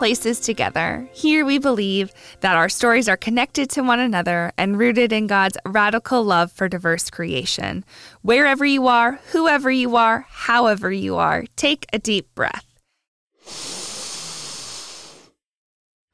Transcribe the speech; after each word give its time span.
Places 0.00 0.40
Together. 0.40 1.06
Here 1.12 1.44
we 1.44 1.58
believe 1.58 2.14
that 2.40 2.56
our 2.56 2.70
stories 2.70 3.06
are 3.06 3.18
connected 3.18 3.68
to 3.68 3.82
one 3.82 4.00
another 4.00 4.50
and 4.56 4.78
rooted 4.78 5.12
in 5.12 5.26
God's 5.26 5.58
radical 5.66 6.24
love 6.24 6.50
for 6.50 6.70
diverse 6.70 7.10
creation. 7.10 7.84
Wherever 8.22 8.64
you 8.64 8.86
are, 8.86 9.20
whoever 9.32 9.70
you 9.70 9.96
are, 9.96 10.24
however 10.30 10.90
you 10.90 11.16
are, 11.16 11.44
take 11.54 11.84
a 11.92 11.98
deep 11.98 12.34
breath. 12.34 12.64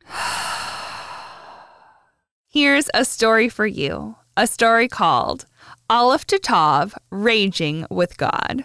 Here's 2.48 2.90
a 2.92 3.04
story 3.04 3.48
for 3.48 3.68
you 3.68 4.16
a 4.36 4.48
story 4.48 4.88
called 4.88 5.46
Aleph 5.88 6.26
to 6.26 6.40
Tav 6.40 6.96
Raging 7.12 7.86
with 7.88 8.16
God. 8.16 8.64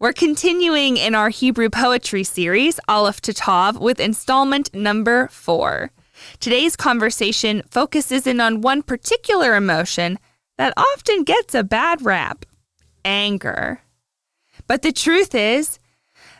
We're 0.00 0.14
continuing 0.14 0.96
in 0.96 1.14
our 1.14 1.28
Hebrew 1.28 1.68
poetry 1.68 2.24
series, 2.24 2.80
Aleph 2.88 3.20
to 3.20 3.34
Tav, 3.34 3.76
with 3.78 4.00
installment 4.00 4.74
number 4.74 5.28
four. 5.28 5.90
Today's 6.38 6.74
conversation 6.74 7.62
focuses 7.70 8.26
in 8.26 8.40
on 8.40 8.62
one 8.62 8.80
particular 8.82 9.54
emotion 9.54 10.18
that 10.56 10.72
often 10.74 11.24
gets 11.24 11.54
a 11.54 11.62
bad 11.62 12.02
rap 12.02 12.46
anger. 13.04 13.82
But 14.66 14.80
the 14.80 14.90
truth 14.90 15.34
is 15.34 15.78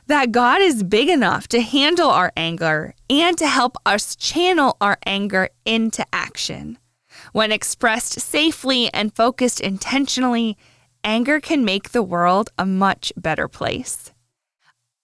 that 0.06 0.32
God 0.32 0.62
is 0.62 0.82
big 0.82 1.10
enough 1.10 1.46
to 1.48 1.60
handle 1.60 2.08
our 2.08 2.32
anger 2.38 2.94
and 3.10 3.36
to 3.36 3.46
help 3.46 3.76
us 3.84 4.16
channel 4.16 4.78
our 4.80 4.96
anger 5.04 5.50
into 5.66 6.02
action. 6.14 6.78
When 7.34 7.52
expressed 7.52 8.20
safely 8.20 8.88
and 8.94 9.14
focused 9.14 9.60
intentionally, 9.60 10.56
anger 11.04 11.40
can 11.40 11.64
make 11.64 11.90
the 11.90 12.02
world 12.02 12.50
a 12.58 12.66
much 12.66 13.12
better 13.16 13.48
place. 13.48 14.12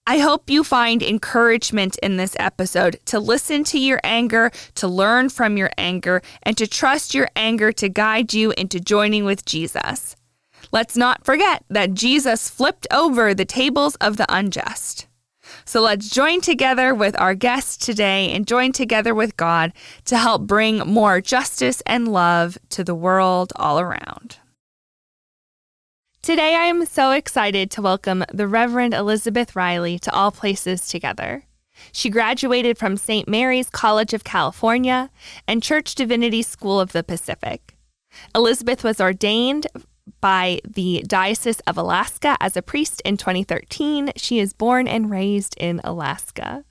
I 0.09 0.19
hope 0.19 0.49
you 0.49 0.63
find 0.63 1.03
encouragement 1.03 1.99
in 2.01 2.17
this 2.17 2.37
episode 2.39 3.01
to 3.07 3.19
listen 3.19 3.65
to 3.65 3.79
your 3.79 4.01
anger, 4.05 4.53
to 4.77 4.87
learn 4.87 5.31
from 5.31 5.57
your 5.57 5.71
anger, 5.77 6.23
and 6.45 6.57
to 6.59 6.67
trust 6.69 7.13
your 7.13 7.29
anger 7.35 7.73
to 7.73 7.89
guide 7.89 8.33
you 8.33 8.53
into 8.53 8.79
joining 8.79 9.25
with 9.25 9.45
Jesus. 9.45 10.15
Let's 10.71 10.97
not 10.97 11.25
forget 11.25 11.65
that 11.71 11.95
Jesus 11.95 12.49
flipped 12.49 12.87
over 12.93 13.35
the 13.35 13.45
tables 13.45 13.97
of 13.97 14.17
the 14.17 14.27
unjust. 14.33 15.09
So 15.65 15.81
let's 15.81 16.09
join 16.09 16.41
together 16.41 16.95
with 16.95 17.19
our 17.21 17.35
guest 17.35 17.83
today 17.83 18.31
and 18.31 18.47
join 18.47 18.71
together 18.73 19.15
with 19.15 19.37
God 19.37 19.73
to 20.05 20.17
help 20.17 20.43
bring 20.43 20.79
more 20.79 21.21
justice 21.21 21.83
and 21.85 22.07
love 22.07 22.59
to 22.71 22.85
the 22.85 22.95
world 22.95 23.53
all 23.57 23.81
around. 23.81 24.39
Today, 26.27 26.57
I 26.57 26.65
am 26.65 26.85
so 26.87 27.13
excited 27.13 27.71
to 27.71 27.83
welcome 27.83 28.25
the 28.35 28.49
Reverend 28.49 28.95
Elizabeth 28.95 29.55
Riley 29.55 29.97
to 30.01 30.13
All 30.13 30.33
Places 30.33 30.89
Together. 30.89 31.45
She 31.93 32.11
graduated 32.11 32.79
from 32.79 32.97
St. 32.97 33.29
Mary's 33.29 33.71
College 33.71 34.13
of 34.13 34.25
California 34.25 35.09
and 35.47 35.63
Church 35.63 35.95
Divinity 35.95 36.43
School 36.43 36.81
of 36.81 36.91
the 36.91 37.05
Pacific. 37.05 37.77
Elizabeth 38.35 38.83
was 38.83 39.01
ordained 39.01 39.69
by 40.21 40.59
the 40.69 41.05
Diocese 41.07 41.61
of 41.61 41.79
Alaska 41.79 42.37
as 42.41 42.57
a 42.57 42.61
priest 42.61 43.01
in 43.05 43.17
2013. 43.17 44.11
She 44.17 44.41
is 44.41 44.53
born 44.53 44.89
and 44.89 45.09
raised 45.09 45.55
in 45.61 45.81
Alaska. 45.85 46.65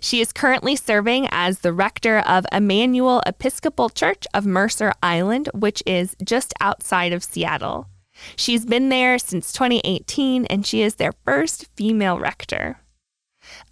She 0.00 0.22
is 0.22 0.32
currently 0.32 0.74
serving 0.74 1.28
as 1.30 1.58
the 1.58 1.74
rector 1.74 2.20
of 2.20 2.46
Emmanuel 2.50 3.20
Episcopal 3.26 3.90
Church 3.90 4.26
of 4.32 4.46
Mercer 4.46 4.94
Island, 5.02 5.50
which 5.52 5.82
is 5.84 6.16
just 6.24 6.54
outside 6.62 7.12
of 7.12 7.22
Seattle. 7.22 7.86
She's 8.36 8.64
been 8.64 8.88
there 8.88 9.18
since 9.18 9.52
2018 9.52 10.46
and 10.46 10.66
she 10.66 10.82
is 10.82 10.96
their 10.96 11.12
first 11.24 11.66
female 11.76 12.18
rector. 12.18 12.78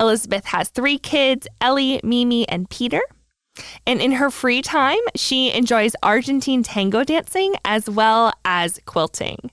Elizabeth 0.00 0.46
has 0.46 0.70
three 0.70 0.98
kids 0.98 1.46
Ellie, 1.60 2.00
Mimi, 2.02 2.48
and 2.48 2.68
Peter. 2.70 3.02
And 3.86 4.00
in 4.00 4.12
her 4.12 4.30
free 4.30 4.62
time, 4.62 5.00
she 5.16 5.52
enjoys 5.52 5.96
Argentine 6.02 6.62
tango 6.62 7.02
dancing 7.02 7.54
as 7.64 7.90
well 7.90 8.32
as 8.44 8.80
quilting. 8.86 9.50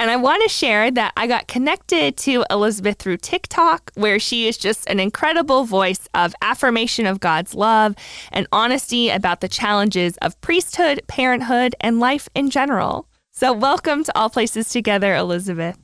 And 0.00 0.12
I 0.12 0.16
want 0.16 0.44
to 0.44 0.48
share 0.48 0.92
that 0.92 1.12
I 1.16 1.26
got 1.26 1.48
connected 1.48 2.16
to 2.18 2.44
Elizabeth 2.50 2.98
through 2.98 3.16
TikTok, 3.16 3.90
where 3.96 4.20
she 4.20 4.46
is 4.46 4.56
just 4.56 4.88
an 4.88 5.00
incredible 5.00 5.64
voice 5.64 6.08
of 6.14 6.36
affirmation 6.40 7.04
of 7.04 7.18
God's 7.18 7.52
love 7.52 7.96
and 8.30 8.46
honesty 8.52 9.10
about 9.10 9.40
the 9.40 9.48
challenges 9.48 10.16
of 10.18 10.40
priesthood, 10.40 11.02
parenthood, 11.08 11.74
and 11.80 11.98
life 11.98 12.28
in 12.36 12.48
general. 12.48 13.07
So, 13.38 13.52
welcome 13.52 14.02
to 14.02 14.18
All 14.18 14.30
Places 14.30 14.68
Together, 14.68 15.14
Elizabeth. 15.14 15.78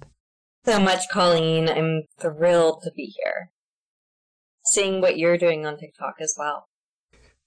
So 0.65 0.81
much, 0.81 1.03
Colleen. 1.09 1.69
I'm 1.69 2.03
thrilled 2.19 2.83
to 2.83 2.91
be 2.97 3.15
here. 3.17 3.53
Seeing 4.65 5.01
what 5.01 5.19
you're 5.19 5.39
doing 5.39 5.65
on 5.65 5.79
TikTok 5.79 6.17
as 6.19 6.35
well. 6.37 6.67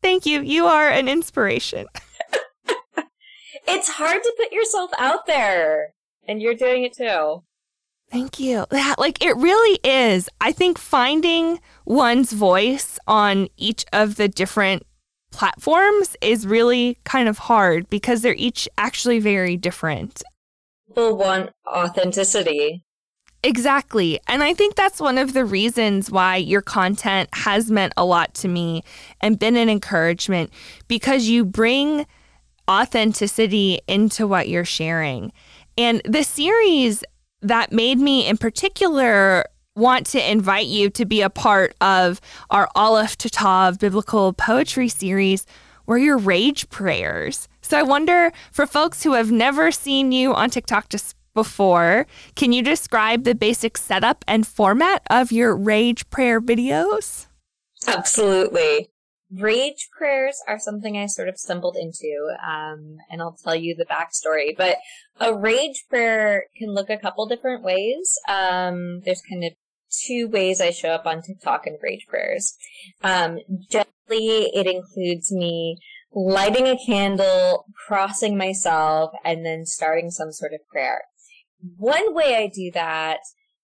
Thank 0.02 0.26
you. 0.26 0.40
You 0.40 0.66
are 0.66 0.88
an 0.88 1.10
inspiration. 1.10 1.88
it's 3.68 3.90
hard 3.90 4.24
to 4.24 4.34
put 4.38 4.54
yourself 4.54 4.92
out 4.98 5.26
there, 5.28 5.90
and 6.26 6.42
you're 6.42 6.56
doing 6.56 6.86
it 6.86 6.94
too. 6.96 7.44
Thank 8.10 8.40
you. 8.40 8.66
That, 8.70 8.96
like, 8.98 9.22
it 9.22 9.36
really 9.36 9.78
is. 9.84 10.30
I 10.40 10.54
think 10.54 10.78
finding 10.78 11.60
one's 11.84 12.32
voice 12.32 12.98
on 13.08 13.50
each 13.58 13.84
of 13.92 14.16
the 14.16 14.30
different 14.30 14.84
platforms 15.38 16.18
is 16.20 16.48
really 16.48 16.98
kind 17.04 17.30
of 17.30 17.38
hard 17.38 17.88
because 17.92 18.24
they're 18.24 18.34
each 18.34 18.68
actually 18.80 19.20
very 19.20 19.56
different. 19.56 20.24
People 20.88 21.16
want 21.16 21.52
authenticity. 21.68 22.84
Exactly. 23.44 24.20
And 24.28 24.42
I 24.42 24.56
think 24.56 24.74
that's 24.74 25.00
one 25.00 25.20
of 25.20 25.34
the 25.34 25.46
reasons 25.46 26.10
why 26.10 26.38
your 26.38 26.64
content 26.64 27.30
has 27.34 27.70
meant 27.70 27.94
a 27.96 28.04
lot 28.04 28.34
to 28.34 28.48
me 28.48 28.84
and 29.22 29.38
been 29.38 29.56
an 29.56 29.70
encouragement 29.70 30.52
because 30.88 31.28
you 31.28 31.46
bring 31.46 32.08
authenticity 32.68 33.80
into 33.88 34.26
what 34.26 34.50
you're 34.50 34.66
sharing. 34.66 35.32
And 35.78 36.02
the 36.04 36.24
series 36.24 37.04
that 37.44 37.72
made 37.72 38.00
me 38.00 38.26
in 38.28 38.38
particular 38.38 39.46
want 39.78 40.08
to 40.08 40.32
invite 40.32 40.66
you 40.66 40.90
to 40.90 41.06
be 41.06 41.22
a 41.22 41.30
part 41.30 41.76
of 41.80 42.20
our 42.50 42.68
Aleph 42.76 43.16
to 43.20 43.30
Tav 43.30 43.80
biblical 43.80 44.34
poetry 44.34 44.90
series 44.90 45.46
were 45.86 45.98
your 45.98 46.18
rage 46.18 46.70
prayers. 46.70 47.48
So 47.62 47.78
I 47.78 47.84
wonder 47.84 48.32
for 48.52 48.66
folks 48.66 49.04
who 49.04 49.14
have 49.14 49.32
never 49.32 49.72
seen 49.72 50.12
you 50.12 50.34
on 50.34 50.50
TikTok 50.50 50.90
just 50.90 51.16
before, 51.34 52.08
can 52.36 52.52
you 52.52 52.64
describe 52.64 53.24
the 53.24 53.36
basic 53.36 53.78
setup 53.78 54.26
and 54.28 54.48
format 54.48 55.04
of 55.10 55.32
your 55.32 55.56
rage 55.56 56.10
prayer 56.10 56.42
videos? 56.42 57.28
Absolutely. 57.86 58.90
Rage 59.32 59.90
prayers 59.96 60.42
are 60.48 60.58
something 60.58 60.98
I 60.98 61.06
sort 61.06 61.30
of 61.30 61.38
stumbled 61.38 61.78
into, 61.80 62.36
um, 62.42 62.98
and 63.12 63.22
I'll 63.22 63.38
tell 63.44 63.56
you 63.56 63.76
the 63.76 63.86
backstory. 63.86 64.56
But 64.58 64.78
a 65.20 65.38
rage 65.38 65.86
prayer 65.90 66.46
can 66.58 66.74
look 66.74 66.90
a 66.90 66.98
couple 66.98 67.28
different 67.28 67.64
ways. 67.64 68.18
Um, 68.28 69.02
there's 69.06 69.22
kind 69.22 69.44
of 69.44 69.52
two 69.90 70.28
ways 70.28 70.62
I 70.62 70.72
show 70.72 70.90
up 70.90 71.06
on 71.06 71.22
TikTok 71.22 71.68
and 71.68 71.78
rage 71.82 72.06
prayers. 72.08 72.56
Um, 73.04 73.40
generally, 73.70 74.52
it 74.54 74.68
includes 74.68 75.32
me 75.32 75.78
lighting 76.14 76.68
a 76.68 76.78
candle, 76.86 77.66
crossing 77.88 78.38
myself, 78.38 79.12
and 79.24 79.46
then 79.46 79.66
starting 79.66 80.10
some 80.10 80.32
sort 80.32 80.54
of 80.54 80.60
prayer. 80.72 81.02
One 81.78 82.14
way 82.14 82.36
I 82.36 82.48
do 82.48 82.72
that 82.74 83.20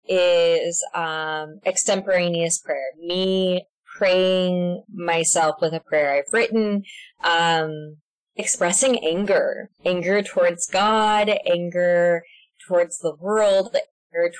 is 0.07 0.83
um, 0.93 1.59
extemporaneous 1.65 2.59
prayer. 2.59 2.91
Me 2.99 3.65
praying 3.97 4.83
myself 4.93 5.55
with 5.61 5.73
a 5.73 5.79
prayer 5.79 6.13
I've 6.13 6.33
written, 6.33 6.83
um, 7.23 7.97
expressing 8.35 9.03
anger, 9.05 9.69
anger 9.85 10.21
towards 10.21 10.67
God, 10.67 11.31
anger 11.45 12.23
towards 12.67 12.99
the 12.99 13.15
world, 13.15 13.75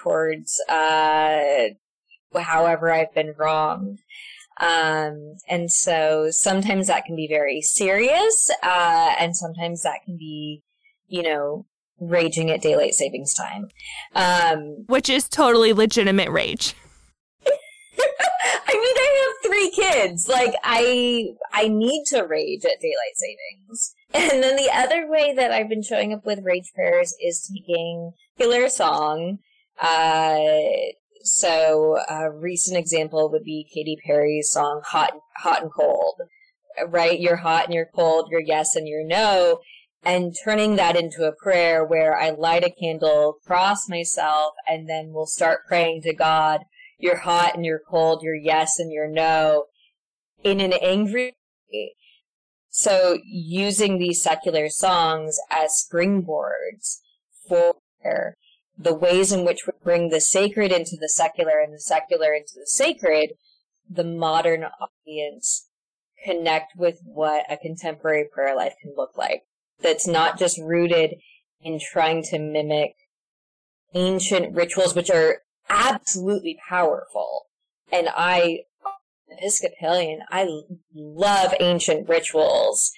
towards 0.01 0.61
uh, 0.69 1.69
however 2.39 2.91
I've 2.91 3.13
been 3.13 3.33
wronged. 3.37 3.99
Um, 4.59 5.35
and 5.49 5.71
so 5.71 6.29
sometimes 6.29 6.87
that 6.87 7.05
can 7.05 7.15
be 7.15 7.27
very 7.27 7.61
serious, 7.61 8.51
uh, 8.61 9.15
and 9.19 9.35
sometimes 9.35 9.81
that 9.83 10.03
can 10.05 10.17
be, 10.17 10.61
you 11.07 11.23
know, 11.23 11.65
raging 11.99 12.51
at 12.51 12.61
daylight 12.61 12.93
savings 12.93 13.33
time. 13.33 13.69
Um, 14.15 14.85
Which 14.87 15.09
is 15.09 15.27
totally 15.27 15.73
legitimate 15.73 16.29
rage. 16.29 16.75
I 17.45 18.73
mean, 18.73 18.97
I 18.97 19.25
have 19.25 19.51
three 19.51 19.71
kids. 19.71 20.27
Like, 20.27 20.53
I 20.63 21.29
I 21.51 21.67
need 21.67 22.05
to 22.07 22.21
rage 22.21 22.63
at 22.65 22.79
daylight 22.79 23.15
savings. 23.15 23.95
And 24.13 24.43
then 24.43 24.55
the 24.55 24.69
other 24.71 25.09
way 25.09 25.33
that 25.33 25.51
I've 25.51 25.69
been 25.69 25.81
showing 25.81 26.13
up 26.13 26.25
with 26.25 26.43
rage 26.43 26.71
prayers 26.75 27.15
is 27.19 27.49
taking 27.51 28.13
killer 28.37 28.69
song 28.69 29.39
uh, 29.81 30.39
so 31.23 31.97
a 32.09 32.31
recent 32.31 32.77
example 32.77 33.29
would 33.31 33.43
be 33.43 33.67
Katy 33.73 33.97
Perry's 34.05 34.49
song 34.49 34.81
"Hot, 34.85 35.11
Hot 35.37 35.61
and 35.61 35.71
Cold." 35.71 36.15
Right, 36.87 37.19
you're 37.19 37.37
hot 37.37 37.65
and 37.65 37.73
you're 37.73 37.89
cold, 37.93 38.29
you're 38.31 38.41
yes 38.41 38.75
and 38.75 38.87
you're 38.87 39.05
no, 39.05 39.59
and 40.03 40.35
turning 40.43 40.75
that 40.75 40.95
into 40.95 41.25
a 41.25 41.31
prayer 41.31 41.85
where 41.85 42.17
I 42.17 42.31
light 42.31 42.63
a 42.63 42.71
candle, 42.71 43.37
cross 43.45 43.87
myself, 43.87 44.53
and 44.67 44.89
then 44.89 45.11
we'll 45.13 45.27
start 45.27 45.67
praying 45.67 46.01
to 46.01 46.13
God. 46.13 46.61
You're 46.97 47.19
hot 47.19 47.55
and 47.55 47.63
you're 47.63 47.81
cold, 47.87 48.23
you're 48.23 48.33
yes 48.33 48.79
and 48.79 48.91
you're 48.91 49.07
no, 49.07 49.65
in 50.43 50.59
an 50.59 50.73
angry 50.73 51.35
way. 51.71 51.93
So 52.69 53.19
using 53.23 53.99
these 53.99 54.21
secular 54.21 54.67
songs 54.69 55.39
as 55.49 55.87
springboards 55.87 57.01
for 57.47 57.75
the 58.77 58.93
ways 58.93 59.31
in 59.31 59.45
which 59.45 59.65
we 59.67 59.73
bring 59.83 60.09
the 60.09 60.21
sacred 60.21 60.71
into 60.71 60.97
the 60.99 61.09
secular 61.09 61.59
and 61.59 61.73
the 61.73 61.79
secular 61.79 62.33
into 62.33 62.53
the 62.55 62.67
sacred, 62.67 63.33
the 63.89 64.03
modern 64.03 64.65
audience 64.65 65.69
connect 66.23 66.75
with 66.75 66.99
what 67.03 67.45
a 67.51 67.57
contemporary 67.57 68.25
prayer 68.31 68.55
life 68.55 68.73
can 68.81 68.93
look 68.95 69.17
like. 69.17 69.43
That's 69.81 70.07
not 70.07 70.39
just 70.39 70.57
rooted 70.57 71.15
in 71.61 71.79
trying 71.79 72.23
to 72.23 72.39
mimic 72.39 72.93
ancient 73.93 74.55
rituals, 74.55 74.95
which 74.95 75.09
are 75.09 75.41
absolutely 75.69 76.57
powerful. 76.67 77.47
And 77.91 78.09
I, 78.15 78.61
Episcopalian, 79.29 80.21
I 80.29 80.47
love 80.95 81.53
ancient 81.59 82.09
rituals. 82.09 82.91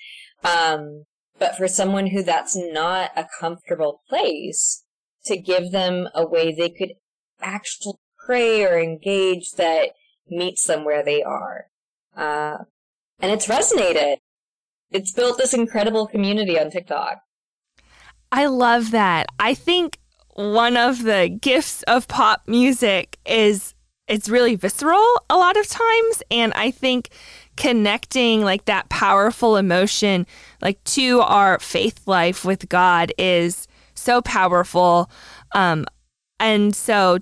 Um, 0.44 1.06
but 1.38 1.58
for 1.58 1.68
someone 1.68 2.08
who 2.08 2.24
that's 2.24 2.56
not 2.56 3.12
a 3.16 3.28
comfortable 3.40 4.02
place, 4.08 4.85
to 5.26 5.38
give 5.38 5.72
them 5.72 6.08
a 6.14 6.26
way 6.26 6.54
they 6.54 6.70
could 6.70 6.94
actually 7.42 7.94
pray 8.26 8.64
or 8.64 8.80
engage 8.80 9.52
that 9.54 9.90
meets 10.28 10.66
them 10.66 10.84
where 10.84 11.04
they 11.04 11.22
are. 11.24 11.66
Uh, 12.16 12.58
and 13.20 13.32
it's 13.32 13.48
resonated. 13.48 14.18
It's 14.92 15.12
built 15.12 15.38
this 15.38 15.54
incredible 15.54 16.08
community 16.08 16.60
on 16.60 16.72
TikTok. 16.72 17.20
I 18.32 18.48
love 18.48 18.92
that. 18.92 19.28
I 19.40 19.54
think 19.54 20.00
one 20.36 20.76
of 20.76 21.04
the 21.04 21.30
gifts 21.30 21.84
of 21.84 22.08
pop 22.08 22.44
music 22.48 23.18
is 23.26 23.74
it's 24.08 24.30
really 24.30 24.56
visceral 24.56 25.24
a 25.30 25.38
lot 25.38 25.58
of 25.58 25.68
times 25.68 26.22
and 26.30 26.54
I 26.54 26.72
think 26.72 27.10
connecting 27.56 28.42
like 28.42 28.66
that 28.66 28.90
powerful 28.90 29.56
emotion 29.56 30.28
like 30.62 30.84
to 30.84 31.22
our 31.22 31.58
faith 31.60 32.06
life 32.06 32.44
with 32.44 32.68
God 32.68 33.14
is 33.18 33.68
so 34.06 34.22
powerful. 34.22 35.10
Um, 35.54 35.86
and 36.40 36.76
so, 36.76 37.20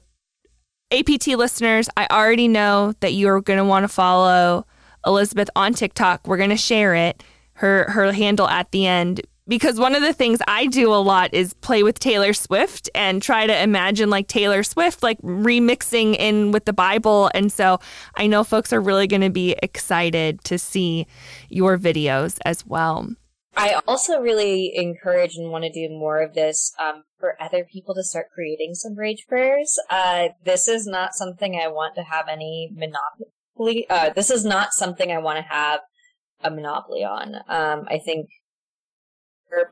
APT 0.92 1.28
listeners, 1.30 1.90
I 1.98 2.08
already 2.12 2.48
know 2.48 2.94
that 3.00 3.14
you 3.14 3.30
are 3.30 3.42
going 3.42 3.58
to 3.58 3.66
want 3.66 3.84
to 3.84 3.88
follow 3.88 4.68
Elizabeth 5.06 5.50
on 5.56 5.74
TikTok. 5.74 6.28
We're 6.28 6.38
going 6.38 6.52
to 6.52 6.58
share 6.58 6.94
it, 6.94 7.24
her 7.54 7.90
her 7.90 8.12
handle 8.12 8.48
at 8.48 8.72
the 8.72 8.86
end 8.86 9.22
because 9.48 9.80
one 9.80 9.96
of 9.96 10.02
the 10.02 10.14
things 10.14 10.40
I 10.48 10.68
do 10.68 10.94
a 10.94 10.96
lot 10.96 11.34
is 11.34 11.54
play 11.56 11.84
with 11.84 12.00
Taylor 12.00 12.34
Swift 12.34 12.90
and 12.96 13.22
try 13.22 13.46
to 13.46 13.62
imagine 13.62 14.10
like 14.10 14.28
Taylor 14.28 14.64
Swift 14.64 15.04
like 15.04 15.20
remixing 15.22 16.16
in 16.16 16.52
with 16.52 16.66
the 16.66 16.74
Bible 16.74 17.30
and 17.34 17.52
so 17.52 17.80
I 18.16 18.28
know 18.28 18.44
folks 18.44 18.72
are 18.72 18.80
really 18.80 19.08
going 19.08 19.22
to 19.22 19.30
be 19.30 19.56
excited 19.62 20.44
to 20.46 20.58
see 20.58 21.08
your 21.50 21.78
videos 21.78 22.38
as 22.46 22.66
well. 22.66 23.10
I 23.56 23.82
also 23.88 24.20
really 24.20 24.76
encourage 24.76 25.36
and 25.36 25.52
want 25.52 25.64
to 25.64 25.72
do 25.72 25.90
more 25.90 26.22
of 26.22 26.34
this 26.34 26.74
um, 26.82 27.04
for 27.20 27.42
other 27.42 27.64
people 27.64 27.94
to 27.96 28.04
start 28.04 28.28
creating 28.34 28.74
some 28.74 28.96
rage 28.96 29.26
prayers. 29.28 29.78
Uh, 29.90 30.30
this 30.44 30.68
is 30.68 30.88
not 30.88 31.14
something 31.14 31.56
I 31.56 31.68
want 31.68 31.96
to 31.96 32.04
have 32.04 32.26
any 32.28 32.72
monopoly. 32.74 33.86
Uh, 33.90 34.10
this 34.10 34.30
is 34.30 34.44
not 34.44 34.74
something 34.74 35.12
I 35.12 35.20
want 35.20 35.38
to 35.38 35.54
have 35.54 35.82
a 36.42 36.50
monopoly 36.50 37.04
on. 37.04 37.36
Um, 37.48 37.86
I 37.88 38.00
think 38.00 38.28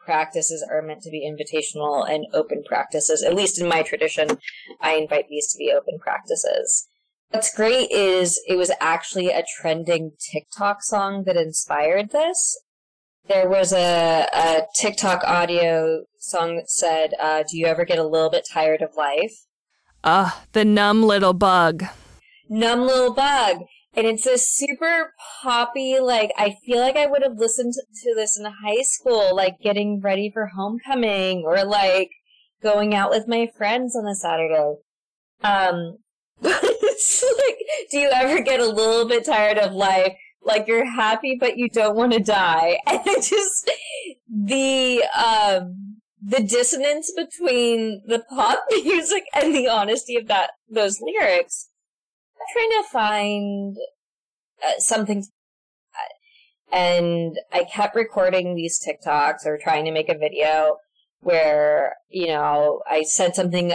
practices 0.03 0.65
are 0.69 0.81
meant 0.81 1.01
to 1.01 1.09
be 1.09 1.27
invitational 1.27 2.09
and 2.09 2.25
open 2.33 2.63
practices. 2.63 3.23
At 3.23 3.35
least 3.35 3.59
in 3.59 3.67
my 3.67 3.81
tradition, 3.81 4.37
I 4.79 4.93
invite 4.93 5.25
these 5.29 5.51
to 5.51 5.57
be 5.57 5.71
open 5.75 5.99
practices. 5.99 6.87
What's 7.29 7.55
great 7.55 7.91
is 7.91 8.39
it 8.47 8.57
was 8.57 8.71
actually 8.79 9.29
a 9.29 9.43
trending 9.59 10.11
TikTok 10.31 10.83
song 10.83 11.23
that 11.25 11.37
inspired 11.37 12.11
this 12.11 12.59
there 13.31 13.47
was 13.47 13.71
a, 13.71 14.27
a 14.33 14.61
TikTok 14.75 15.23
audio 15.23 16.03
song 16.19 16.57
that 16.57 16.69
said, 16.69 17.13
uh, 17.19 17.43
Do 17.49 17.57
you 17.57 17.65
ever 17.65 17.85
get 17.85 17.97
a 17.97 18.03
little 18.03 18.29
bit 18.29 18.45
tired 18.51 18.81
of 18.81 18.97
life? 18.97 19.45
Ah, 20.03 20.41
uh, 20.41 20.45
the 20.51 20.65
numb 20.65 21.03
little 21.03 21.33
bug. 21.33 21.85
Numb 22.49 22.81
little 22.81 23.13
bug. 23.13 23.63
And 23.93 24.05
it's 24.05 24.25
a 24.25 24.37
super 24.37 25.13
poppy, 25.41 25.99
like, 25.99 26.31
I 26.37 26.55
feel 26.65 26.79
like 26.79 26.97
I 26.97 27.07
would 27.07 27.23
have 27.23 27.37
listened 27.37 27.73
to 27.73 28.15
this 28.15 28.37
in 28.37 28.45
high 28.45 28.81
school, 28.81 29.35
like 29.35 29.59
getting 29.61 30.01
ready 30.01 30.29
for 30.33 30.47
homecoming 30.47 31.43
or 31.45 31.63
like 31.63 32.09
going 32.61 32.93
out 32.93 33.11
with 33.11 33.27
my 33.27 33.47
friends 33.57 33.95
on 33.95 34.05
a 34.07 34.15
Saturday. 34.15 34.75
Um, 35.43 35.97
but 36.41 36.59
it's 36.63 37.23
like, 37.23 37.57
do 37.91 37.97
you 37.97 38.09
ever 38.13 38.41
get 38.41 38.59
a 38.59 38.65
little 38.65 39.07
bit 39.07 39.25
tired 39.25 39.57
of 39.57 39.73
life? 39.73 40.15
Like 40.43 40.67
you're 40.67 40.85
happy 40.85 41.37
but 41.39 41.57
you 41.57 41.69
don't 41.69 41.95
want 41.95 42.13
to 42.13 42.19
die. 42.19 42.79
And 42.87 43.01
it 43.05 43.23
just 43.23 43.69
the 44.29 45.03
um 45.15 45.91
the 46.21 46.43
dissonance 46.43 47.11
between 47.15 48.03
the 48.05 48.23
pop 48.29 48.63
music 48.71 49.23
and 49.33 49.55
the 49.55 49.67
honesty 49.67 50.15
of 50.15 50.27
that 50.27 50.51
those 50.69 51.01
lyrics 51.01 51.69
i'm 52.35 52.45
trying 52.53 52.83
to 52.83 52.89
find 52.89 53.77
uh, 54.63 54.79
something 54.79 55.25
and 56.71 57.37
i 57.51 57.63
kept 57.63 57.95
recording 57.95 58.55
these 58.55 58.79
tiktoks 58.79 59.45
or 59.45 59.57
trying 59.57 59.83
to 59.83 59.91
make 59.91 60.09
a 60.09 60.17
video 60.17 60.77
where 61.21 61.95
you 62.09 62.27
know 62.27 62.81
i 62.89 63.01
said 63.01 63.35
something 63.35 63.73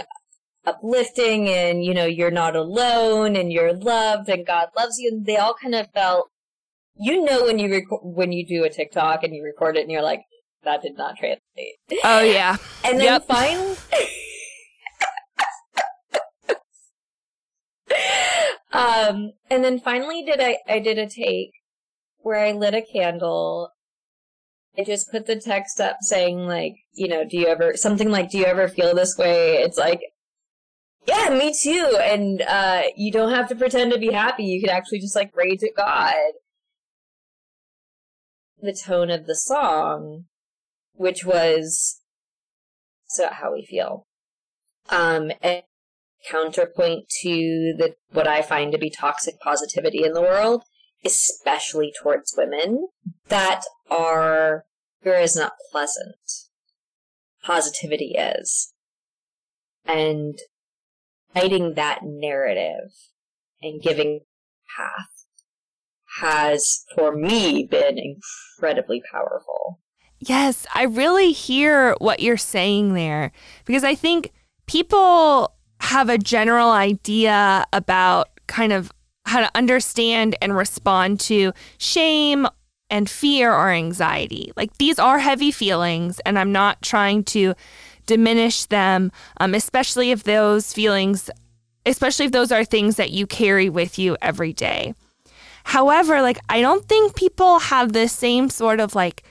uplifting 0.65 1.47
and 1.49 1.83
you 1.83 1.93
know 1.93 2.05
you're 2.05 2.31
not 2.31 2.55
alone 2.55 3.35
and 3.35 3.51
you're 3.51 3.73
loved 3.73 4.29
and 4.29 4.47
god 4.47 4.69
loves 4.75 4.97
you 4.99 5.09
and 5.09 5.25
they 5.25 5.37
all 5.37 5.53
kind 5.53 5.75
of 5.75 5.89
felt 5.91 6.29
you 6.99 7.23
know 7.23 7.45
when 7.45 7.59
you 7.59 7.69
record 7.69 8.01
when 8.03 8.31
you 8.31 8.45
do 8.45 8.63
a 8.63 8.69
TikTok 8.69 9.23
and 9.23 9.33
you 9.33 9.43
record 9.43 9.77
it 9.77 9.81
and 9.81 9.91
you're 9.91 10.01
like, 10.01 10.21
that 10.63 10.81
did 10.81 10.97
not 10.97 11.17
translate. 11.17 11.75
Oh 12.03 12.21
yeah. 12.21 12.57
and 12.83 12.99
then 12.99 13.05
yep. 13.05 13.27
finally 13.27 13.75
Um 18.73 19.31
and 19.49 19.63
then 19.63 19.79
finally 19.79 20.23
did 20.23 20.41
I 20.41 20.57
I 20.67 20.79
did 20.79 20.97
a 20.97 21.07
take 21.07 21.51
where 22.19 22.39
I 22.39 22.51
lit 22.51 22.73
a 22.73 22.81
candle. 22.81 23.71
I 24.77 24.83
just 24.83 25.11
put 25.11 25.25
the 25.25 25.39
text 25.39 25.79
up 25.79 25.97
saying 26.01 26.39
like, 26.39 26.75
you 26.93 27.07
know, 27.07 27.23
do 27.23 27.37
you 27.37 27.47
ever 27.47 27.75
something 27.77 28.11
like 28.11 28.29
do 28.29 28.37
you 28.37 28.45
ever 28.45 28.67
feel 28.67 28.93
this 28.93 29.17
way? 29.17 29.57
It's 29.57 29.77
like 29.77 30.01
yeah, 31.07 31.29
me 31.29 31.55
too. 31.57 31.97
And 32.01 32.41
uh, 32.41 32.83
you 32.97 33.13
don't 33.13 33.33
have 33.33 33.47
to 33.47 33.55
pretend 33.55 33.93
to 33.93 33.97
be 33.97 34.11
happy. 34.11 34.43
You 34.43 34.59
could 34.59 34.69
actually 34.69 34.99
just 34.99 35.15
like 35.15 35.33
rage 35.33 35.63
at 35.63 35.73
God 35.73 36.13
the 38.61 38.73
tone 38.73 39.09
of 39.09 39.25
the 39.25 39.35
song, 39.35 40.25
which 40.93 41.23
was 41.25 42.01
so 43.07 43.29
how 43.31 43.53
we 43.53 43.65
feel. 43.65 44.07
Um, 44.89 45.31
and 45.41 45.63
counterpoint 46.29 47.05
to 47.21 47.73
the 47.77 47.95
what 48.11 48.27
I 48.27 48.41
find 48.41 48.71
to 48.71 48.77
be 48.77 48.89
toxic 48.89 49.39
positivity 49.39 50.03
in 50.03 50.13
the 50.13 50.21
world, 50.21 50.63
especially 51.05 51.93
towards 52.01 52.33
women 52.37 52.87
that 53.27 53.61
are 53.89 54.65
here 55.01 55.15
is 55.15 55.35
not 55.35 55.53
pleasant. 55.71 56.15
Positivity 57.43 58.15
is. 58.17 58.73
And 59.85 60.37
fighting 61.33 61.75
that 61.75 61.99
narrative 62.03 62.91
and 63.61 63.81
giving 63.81 64.21
path 64.75 65.16
has, 66.19 66.85
for 66.95 67.15
me, 67.15 67.65
been 67.65 67.97
incredibly 67.97 69.01
powerful. 69.11 69.79
Yes, 70.19 70.65
I 70.73 70.83
really 70.83 71.31
hear 71.31 71.95
what 71.99 72.21
you're 72.21 72.37
saying 72.37 72.93
there 72.93 73.31
because 73.65 73.83
I 73.83 73.95
think 73.95 74.31
people 74.65 75.53
have 75.79 76.09
a 76.09 76.17
general 76.17 76.71
idea 76.71 77.65
about 77.71 78.29
kind 78.47 78.73
of 78.73 78.91
how 79.25 79.41
to 79.41 79.51
understand 79.55 80.35
and 80.41 80.55
respond 80.55 81.19
to 81.19 81.51
shame 81.77 82.47
and 82.89 83.09
fear 83.09 83.53
or 83.53 83.69
anxiety. 83.69 84.51
Like 84.55 84.77
these 84.77 84.97
are 84.97 85.19
heavy 85.19 85.51
feelings, 85.51 86.19
and 86.21 86.39
I'm 86.39 86.51
not 86.51 86.81
trying 86.81 87.23
to 87.25 87.53
diminish 88.05 88.65
them, 88.65 89.11
um, 89.39 89.53
especially 89.53 90.11
if 90.11 90.23
those 90.23 90.73
feelings, 90.73 91.29
especially 91.85 92.25
if 92.25 92.31
those 92.31 92.51
are 92.51 92.63
things 92.63 92.95
that 92.95 93.11
you 93.11 93.27
carry 93.27 93.69
with 93.69 93.99
you 93.99 94.17
every 94.21 94.53
day. 94.53 94.95
However, 95.67 96.21
like 96.21 96.39
I 96.47 96.61
don't 96.61 96.87
think 96.87 97.17
people 97.17 97.59
have 97.59 97.91
the 97.91 98.07
same 98.07 98.49
sort 98.49 98.79
of 98.79 98.95
like 98.95 99.23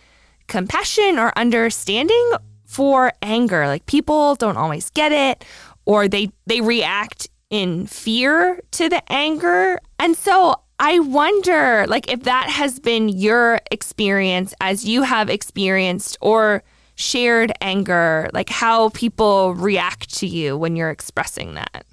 compassion 0.48 1.18
or 1.18 1.32
understanding 1.34 2.32
for 2.66 3.14
anger. 3.22 3.66
Like 3.66 3.86
people 3.86 4.34
don't 4.34 4.58
always 4.58 4.90
get 4.90 5.12
it 5.12 5.46
or 5.86 6.08
they 6.08 6.28
they 6.44 6.60
react 6.60 7.30
in 7.48 7.86
fear 7.86 8.60
to 8.72 8.90
the 8.90 9.02
anger. 9.10 9.78
And 9.98 10.14
so 10.14 10.56
I 10.78 10.98
wonder 10.98 11.86
like 11.88 12.12
if 12.12 12.24
that 12.24 12.50
has 12.50 12.80
been 12.80 13.08
your 13.08 13.58
experience 13.70 14.52
as 14.60 14.84
you 14.84 15.04
have 15.04 15.30
experienced 15.30 16.18
or 16.20 16.62
shared 16.96 17.50
anger, 17.62 18.28
like 18.34 18.50
how 18.50 18.90
people 18.90 19.54
react 19.54 20.14
to 20.18 20.26
you 20.26 20.58
when 20.58 20.76
you're 20.76 20.90
expressing 20.90 21.54
that. 21.54 21.86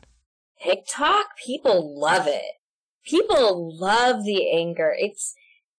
TikTok, 0.61 1.37
people 1.37 1.97
love 1.97 2.27
it 2.27 2.55
people 3.05 3.75
love 3.77 4.23
the 4.23 4.51
anger. 4.51 4.93
It's 4.97 5.33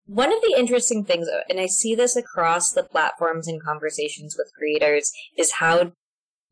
one 0.06 0.32
of 0.32 0.40
the 0.42 0.54
interesting 0.58 1.04
things, 1.04 1.28
and 1.48 1.58
I 1.58 1.66
see 1.66 1.94
this 1.94 2.16
across 2.16 2.72
the 2.72 2.82
platforms 2.82 3.48
and 3.48 3.62
conversations 3.62 4.36
with 4.36 4.52
creators, 4.56 5.10
is 5.38 5.52
how 5.52 5.92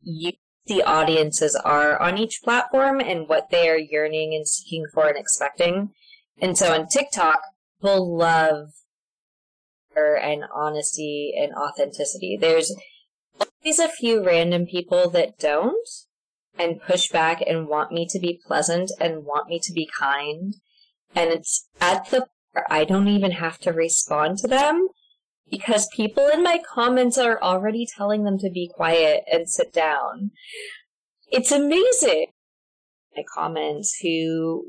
you, 0.01 0.31
the 0.65 0.81
audiences 0.81 1.55
are 1.55 2.01
on 2.01 2.17
each 2.17 2.41
platform 2.43 2.99
and 2.99 3.27
what 3.27 3.49
they 3.51 3.69
are 3.69 3.77
yearning 3.77 4.33
and 4.33 4.47
seeking 4.47 4.85
for 4.93 5.07
and 5.07 5.17
expecting. 5.17 5.91
And 6.41 6.57
so 6.57 6.73
on 6.73 6.87
TikTok, 6.87 7.39
people 7.79 8.17
love 8.17 8.69
and 9.95 10.43
honesty 10.53 11.33
and 11.37 11.53
authenticity. 11.53 12.37
There's 12.39 12.75
always 13.39 13.77
a 13.77 13.87
few 13.87 14.25
random 14.25 14.65
people 14.65 15.09
that 15.11 15.37
don't 15.37 15.87
and 16.57 16.81
push 16.81 17.09
back 17.09 17.41
and 17.45 17.67
want 17.67 17.91
me 17.91 18.07
to 18.09 18.19
be 18.19 18.39
pleasant 18.45 18.91
and 18.99 19.25
want 19.25 19.47
me 19.47 19.59
to 19.63 19.73
be 19.73 19.89
kind. 19.99 20.55
And 21.15 21.31
it's 21.31 21.67
at 21.81 22.09
the 22.09 22.27
I 22.69 22.85
don't 22.85 23.07
even 23.07 23.31
have 23.31 23.57
to 23.59 23.71
respond 23.71 24.37
to 24.39 24.47
them 24.47 24.87
because 25.49 25.87
people 25.95 26.27
in 26.27 26.43
my 26.43 26.59
comments 26.67 27.17
are 27.17 27.41
already 27.41 27.87
telling 27.87 28.23
them 28.23 28.37
to 28.39 28.49
be 28.49 28.71
quiet 28.73 29.23
and 29.31 29.49
sit 29.49 29.73
down. 29.73 30.31
It's 31.31 31.51
amazing. 31.51 32.27
My 33.15 33.23
comments 33.33 33.97
who 34.01 34.65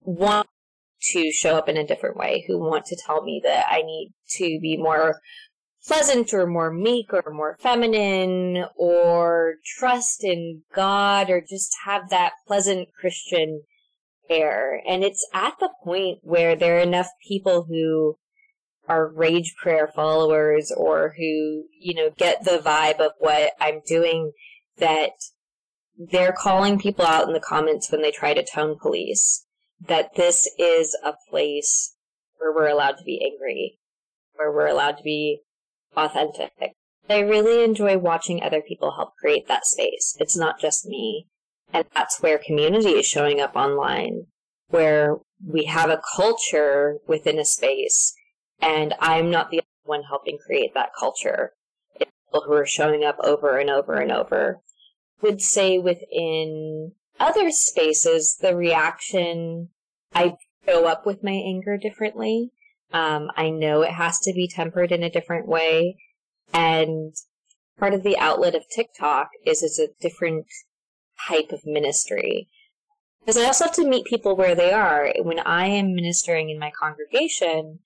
want 0.00 0.48
to 1.10 1.30
show 1.30 1.56
up 1.56 1.68
in 1.68 1.76
a 1.76 1.86
different 1.86 2.16
way, 2.16 2.44
who 2.46 2.58
want 2.58 2.86
to 2.86 2.96
tell 2.96 3.22
me 3.22 3.40
that 3.44 3.66
I 3.68 3.82
need 3.82 4.12
to 4.38 4.58
be 4.60 4.76
more 4.76 5.20
pleasant 5.86 6.32
or 6.34 6.46
more 6.46 6.72
meek 6.72 7.12
or 7.12 7.22
more 7.32 7.56
feminine 7.60 8.64
or 8.76 9.54
trust 9.78 10.24
in 10.24 10.62
God 10.74 11.30
or 11.30 11.40
just 11.40 11.74
have 11.84 12.10
that 12.10 12.32
pleasant 12.46 12.88
Christian 12.98 13.62
air. 14.28 14.82
And 14.86 15.04
it's 15.04 15.26
at 15.32 15.54
the 15.60 15.70
point 15.84 16.18
where 16.22 16.56
there 16.56 16.78
are 16.78 16.80
enough 16.80 17.08
people 17.26 17.66
who 17.68 18.18
are 18.88 19.12
rage 19.12 19.54
prayer 19.60 19.90
followers 19.94 20.72
or 20.76 21.14
who, 21.16 21.64
you 21.80 21.94
know, 21.94 22.10
get 22.16 22.44
the 22.44 22.58
vibe 22.58 23.00
of 23.00 23.12
what 23.18 23.52
I'm 23.60 23.80
doing 23.86 24.32
that 24.78 25.10
they're 25.98 26.34
calling 26.36 26.78
people 26.78 27.06
out 27.06 27.26
in 27.26 27.32
the 27.32 27.40
comments 27.40 27.90
when 27.90 28.02
they 28.02 28.10
try 28.10 28.34
to 28.34 28.44
tone 28.44 28.76
police 28.80 29.46
that 29.80 30.14
this 30.16 30.48
is 30.58 30.96
a 31.04 31.14
place 31.30 31.94
where 32.38 32.52
we're 32.54 32.68
allowed 32.68 32.96
to 32.98 33.04
be 33.04 33.20
angry, 33.24 33.78
where 34.34 34.52
we're 34.52 34.66
allowed 34.66 34.98
to 34.98 35.02
be 35.02 35.40
authentic. 35.96 36.52
I 37.08 37.20
really 37.20 37.64
enjoy 37.64 37.98
watching 37.98 38.42
other 38.42 38.60
people 38.60 38.96
help 38.96 39.14
create 39.16 39.46
that 39.48 39.66
space. 39.66 40.16
It's 40.18 40.36
not 40.36 40.60
just 40.60 40.86
me. 40.86 41.26
And 41.72 41.84
that's 41.94 42.20
where 42.20 42.38
community 42.38 42.90
is 42.90 43.06
showing 43.06 43.40
up 43.40 43.56
online, 43.56 44.26
where 44.68 45.16
we 45.44 45.64
have 45.64 45.90
a 45.90 46.00
culture 46.16 46.98
within 47.06 47.38
a 47.38 47.44
space, 47.44 48.14
and 48.60 48.94
I'm 49.00 49.30
not 49.30 49.50
the 49.50 49.62
one 49.84 50.04
helping 50.04 50.38
create 50.38 50.74
that 50.74 50.90
culture. 50.98 51.52
It's 52.00 52.10
people 52.26 52.44
who 52.46 52.52
are 52.54 52.66
showing 52.66 53.04
up 53.04 53.16
over 53.22 53.58
and 53.58 53.70
over 53.70 53.94
and 53.94 54.10
over. 54.10 54.60
I 55.22 55.26
would 55.26 55.40
say 55.40 55.78
within 55.78 56.92
other 57.18 57.50
spaces, 57.50 58.36
the 58.40 58.56
reaction, 58.56 59.70
I 60.14 60.36
show 60.66 60.86
up 60.86 61.06
with 61.06 61.22
my 61.22 61.32
anger 61.32 61.76
differently. 61.76 62.50
Um, 62.92 63.30
I 63.36 63.50
know 63.50 63.82
it 63.82 63.92
has 63.92 64.18
to 64.20 64.32
be 64.32 64.48
tempered 64.48 64.92
in 64.92 65.02
a 65.02 65.10
different 65.10 65.46
way. 65.46 65.96
And 66.52 67.14
part 67.78 67.94
of 67.94 68.02
the 68.02 68.18
outlet 68.18 68.54
of 68.54 68.64
TikTok 68.74 69.28
is 69.44 69.62
it's 69.62 69.78
a 69.78 69.88
different 70.00 70.46
type 71.28 71.50
of 71.52 71.60
ministry. 71.64 72.48
Because 73.20 73.36
I 73.36 73.46
also 73.46 73.64
have 73.64 73.74
to 73.74 73.88
meet 73.88 74.06
people 74.06 74.36
where 74.36 74.54
they 74.54 74.72
are. 74.72 75.12
When 75.18 75.40
I 75.40 75.66
am 75.66 75.94
ministering 75.94 76.48
in 76.48 76.58
my 76.58 76.70
congregation, 76.80 77.80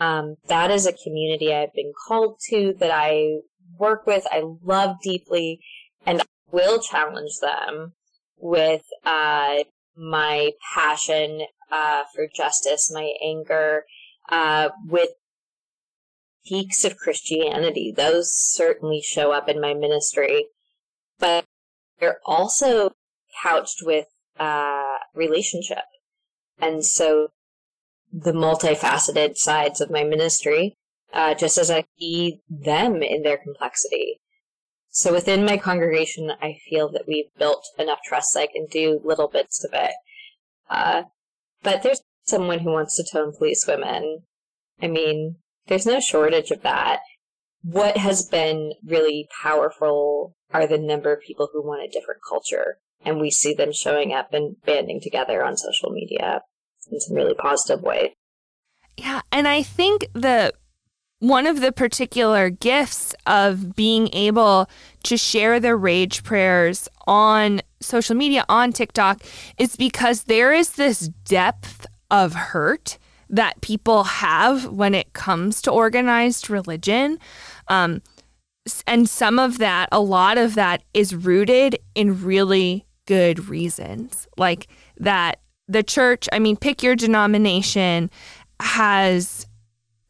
um, 0.00 0.36
that 0.48 0.70
is 0.70 0.86
a 0.86 0.92
community 0.92 1.54
I've 1.54 1.74
been 1.74 1.92
called 2.06 2.38
to, 2.48 2.74
that 2.78 2.90
I 2.90 3.40
work 3.78 4.06
with, 4.06 4.26
I 4.30 4.42
love 4.64 4.96
deeply, 5.02 5.60
and 6.06 6.22
I 6.22 6.24
will 6.50 6.80
challenge 6.80 7.38
them 7.40 7.92
with 8.38 8.84
uh, 9.04 9.64
my 9.96 10.52
passion 10.74 11.42
uh, 11.70 12.04
for 12.14 12.26
justice, 12.34 12.90
my 12.92 13.12
anger, 13.22 13.84
uh, 14.28 14.70
with 14.84 15.10
peaks 16.46 16.84
of 16.84 16.96
Christianity. 16.96 17.92
Those 17.94 18.32
certainly 18.32 19.02
show 19.02 19.32
up 19.32 19.48
in 19.48 19.60
my 19.60 19.74
ministry, 19.74 20.46
but 21.18 21.44
they're 21.98 22.20
also 22.24 22.92
couched 23.42 23.82
with 23.82 24.06
uh, 24.38 24.98
relationship. 25.14 25.84
And 26.58 26.84
so 26.84 27.28
the 28.12 28.32
multifaceted 28.32 29.36
sides 29.36 29.80
of 29.80 29.90
my 29.90 30.04
ministry, 30.04 30.76
uh, 31.12 31.34
just 31.34 31.58
as 31.58 31.70
I 31.70 31.84
see 31.98 32.40
them 32.48 33.02
in 33.02 33.22
their 33.22 33.36
complexity. 33.36 34.20
So 34.88 35.12
within 35.12 35.44
my 35.44 35.58
congregation, 35.58 36.32
I 36.40 36.56
feel 36.70 36.90
that 36.92 37.04
we've 37.06 37.32
built 37.38 37.66
enough 37.78 37.98
trust 38.06 38.36
I 38.36 38.46
can 38.46 38.66
do 38.70 39.00
little 39.04 39.28
bits 39.28 39.62
of 39.62 39.72
it. 39.74 39.92
Uh, 40.70 41.02
but 41.62 41.82
there's 41.82 42.00
someone 42.26 42.60
who 42.60 42.72
wants 42.72 42.96
to 42.96 43.04
tone 43.10 43.32
police 43.36 43.66
women. 43.66 44.22
I 44.80 44.88
mean, 44.88 45.36
there's 45.66 45.86
no 45.86 46.00
shortage 46.00 46.50
of 46.50 46.62
that. 46.62 47.00
What 47.62 47.96
has 47.96 48.26
been 48.26 48.72
really 48.84 49.28
powerful 49.42 50.36
are 50.52 50.66
the 50.66 50.78
number 50.78 51.12
of 51.12 51.22
people 51.22 51.48
who 51.52 51.66
want 51.66 51.82
a 51.82 51.88
different 51.88 52.20
culture. 52.28 52.78
And 53.04 53.20
we 53.20 53.30
see 53.30 53.54
them 53.54 53.72
showing 53.72 54.12
up 54.12 54.32
and 54.32 54.56
banding 54.64 55.00
together 55.00 55.44
on 55.44 55.56
social 55.56 55.90
media 55.90 56.42
in 56.90 57.00
some 57.00 57.16
really 57.16 57.34
positive 57.34 57.82
ways. 57.82 58.10
Yeah. 58.96 59.20
And 59.30 59.46
I 59.46 59.62
think 59.62 60.06
the 60.14 60.52
one 61.18 61.46
of 61.46 61.60
the 61.60 61.72
particular 61.72 62.50
gifts 62.50 63.14
of 63.26 63.74
being 63.74 64.08
able 64.12 64.68
to 65.04 65.16
share 65.16 65.58
the 65.58 65.74
rage 65.74 66.22
prayers 66.22 66.88
on 67.06 67.62
social 67.80 68.14
media, 68.14 68.44
on 68.48 68.72
TikTok, 68.72 69.22
is 69.58 69.76
because 69.76 70.24
there 70.24 70.52
is 70.52 70.72
this 70.72 71.08
depth 71.24 71.86
of 72.10 72.34
hurt 72.34 72.98
that 73.28 73.60
people 73.60 74.04
have 74.04 74.66
when 74.66 74.94
it 74.94 75.12
comes 75.12 75.60
to 75.62 75.70
organized 75.70 76.48
religion. 76.48 77.18
Um, 77.68 78.02
and 78.86 79.08
some 79.08 79.38
of 79.38 79.58
that, 79.58 79.88
a 79.92 80.00
lot 80.00 80.38
of 80.38 80.54
that 80.54 80.82
is 80.94 81.14
rooted 81.14 81.78
in 81.94 82.22
really 82.22 82.84
good 83.06 83.48
reasons. 83.48 84.26
Like 84.36 84.68
that 84.98 85.40
the 85.68 85.82
church, 85.82 86.28
I 86.32 86.38
mean, 86.38 86.56
pick 86.56 86.82
your 86.82 86.94
denomination, 86.94 88.10
has 88.60 89.46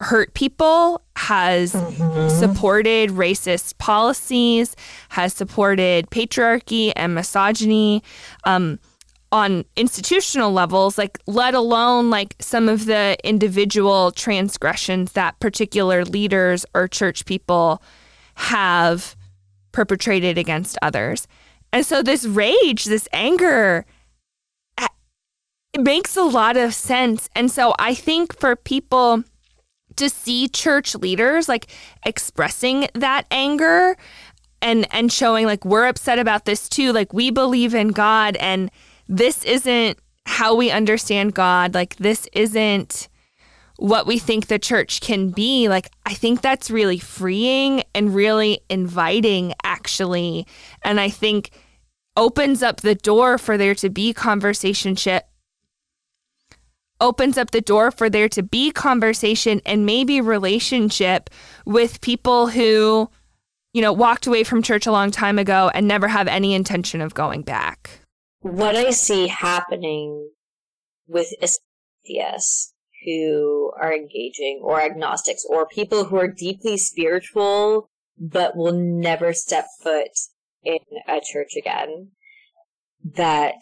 hurt 0.01 0.35
people, 0.35 1.03
has 1.17 1.73
mm-hmm. 1.73 2.29
supported 2.29 3.11
racist 3.11 3.79
policies, 3.79 4.77
has 5.11 5.33
supported 5.33 6.11
patriarchy 6.11 6.93
and 6.95 7.15
misogyny 7.15 8.03
um, 8.45 8.79
on 9.33 9.65
institutional 9.77 10.53
levels, 10.53 10.99
like 10.99 11.19
let 11.27 11.55
alone 11.55 12.11
like 12.11 12.37
some 12.41 12.69
of 12.69 12.87
the 12.87 13.17
individual 13.25 14.13
transgressions 14.13 15.13
that 15.13 15.39
particular 15.41 16.05
leaders 16.05 16.65
or 16.75 16.89
church 16.89 17.25
people 17.27 17.83
have 18.35 19.17
perpetrated 19.73 20.39
against 20.39 20.79
others. 20.83 21.27
And 21.73 21.85
so 21.85 22.03
this 22.03 22.25
rage, 22.25 22.85
this 22.85 23.09
anger, 23.13 23.85
it 24.79 25.83
makes 25.83 26.17
a 26.17 26.23
lot 26.23 26.57
of 26.57 26.73
sense. 26.75 27.29
And 27.35 27.51
so 27.51 27.75
I 27.79 27.95
think 27.95 28.39
for 28.39 28.57
people 28.57 29.25
to 29.97 30.09
see 30.09 30.49
church 30.49 30.95
leaders 30.95 31.49
like 31.49 31.67
expressing 32.05 32.89
that 32.95 33.27
anger 33.31 33.97
and 34.63 34.87
and 34.93 35.13
showing 35.13 35.47
like 35.47 35.65
we're 35.65 35.87
upset 35.87 36.19
about 36.19 36.45
this 36.45 36.69
too 36.69 36.93
like 36.93 37.13
we 37.13 37.31
believe 37.31 37.75
in 37.75 37.89
God 37.89 38.37
and 38.37 38.71
this 39.09 39.45
isn't 39.45 39.99
how 40.27 40.55
we 40.55 40.71
understand 40.71 41.35
God. 41.35 41.75
Like 41.75 41.97
this 41.97 42.29
isn't 42.33 43.09
what 43.79 44.07
we 44.07 44.19
think 44.19 44.47
the 44.47 44.59
church 44.59 45.01
can 45.01 45.31
be. 45.31 45.69
Like 45.69 45.91
i 46.07 46.15
think 46.15 46.41
that's 46.41 46.71
really 46.71 46.99
freeing 46.99 47.83
and 47.95 48.15
really 48.15 48.61
inviting 48.71 49.55
actually. 49.63 50.47
And 50.83 50.99
i 50.99 51.09
think 51.09 51.51
opens 52.17 52.63
up 52.63 52.81
the 52.81 52.95
door 52.95 53.37
for 53.37 53.59
there 53.59 53.75
to 53.75 53.91
be 53.91 54.13
conversation 54.13 54.97
opens 57.01 57.37
up 57.37 57.51
the 57.51 57.61
door 57.61 57.91
for 57.91 58.09
there 58.09 58.29
to 58.29 58.43
be 58.43 58.71
conversation 58.71 59.61
and 59.67 59.85
maybe 59.85 60.21
relationship 60.21 61.29
with 61.65 62.01
people 62.01 62.49
who, 62.49 63.11
you 63.75 63.83
know, 63.83 63.93
walked 63.93 64.27
away 64.27 64.45
from 64.45 64.63
church 64.63 64.87
a 64.87 64.93
long 64.93 65.11
time 65.11 65.39
ago 65.39 65.71
and 65.75 65.87
never 65.87 66.09
have 66.09 66.27
any 66.29 66.55
intention 66.55 67.01
of 67.01 67.15
going 67.15 67.43
back. 67.43 68.01
What 68.47 68.77
I 68.77 68.91
see 68.91 69.27
happening 69.27 70.31
with 71.09 71.35
atheists 71.43 72.75
who 73.05 73.73
are 73.77 73.93
engaging 73.93 74.61
or 74.63 74.81
agnostics 74.81 75.45
or 75.49 75.67
people 75.67 76.05
who 76.05 76.17
are 76.17 76.29
deeply 76.29 76.77
spiritual 76.77 77.91
but 78.17 78.57
will 78.57 78.73
never 78.73 79.33
step 79.33 79.67
foot 79.83 80.13
in 80.63 80.79
a 81.09 81.21
church 81.21 81.55
again, 81.59 82.13
that 83.05 83.61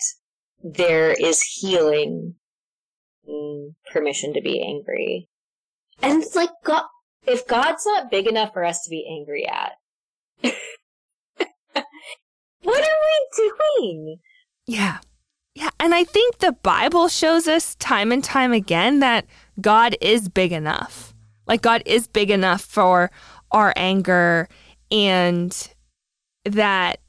there 0.62 1.12
is 1.12 1.40
healing 1.40 2.34
permission 3.90 4.34
to 4.34 4.42
be 4.42 4.62
angry. 4.62 5.30
And 6.02 6.22
it's 6.22 6.36
like, 6.36 6.50
God, 6.62 6.84
if 7.26 7.46
God's 7.46 7.86
not 7.86 8.10
big 8.10 8.26
enough 8.26 8.52
for 8.52 8.62
us 8.62 8.82
to 8.82 8.90
be 8.90 9.06
angry 9.10 9.48
at, 9.48 9.72
what 12.62 12.84
are 12.84 12.98
we 13.02 13.28
doing? 13.80 14.18
Yeah. 14.66 14.99
Yeah. 15.54 15.71
And 15.78 15.94
I 15.94 16.04
think 16.04 16.38
the 16.38 16.52
Bible 16.52 17.09
shows 17.09 17.47
us 17.47 17.75
time 17.76 18.11
and 18.11 18.25
time 18.25 18.52
again 18.52 19.00
that 19.00 19.26
God 19.61 19.97
is 20.00 20.28
big 20.28 20.52
enough. 20.52 21.14
Like, 21.47 21.62
God 21.62 21.83
is 21.87 22.06
big 22.06 22.30
enough 22.30 22.62
for 22.62 23.11
our 23.50 23.73
anger 23.76 24.49
and 24.90 25.71
that 26.44 27.00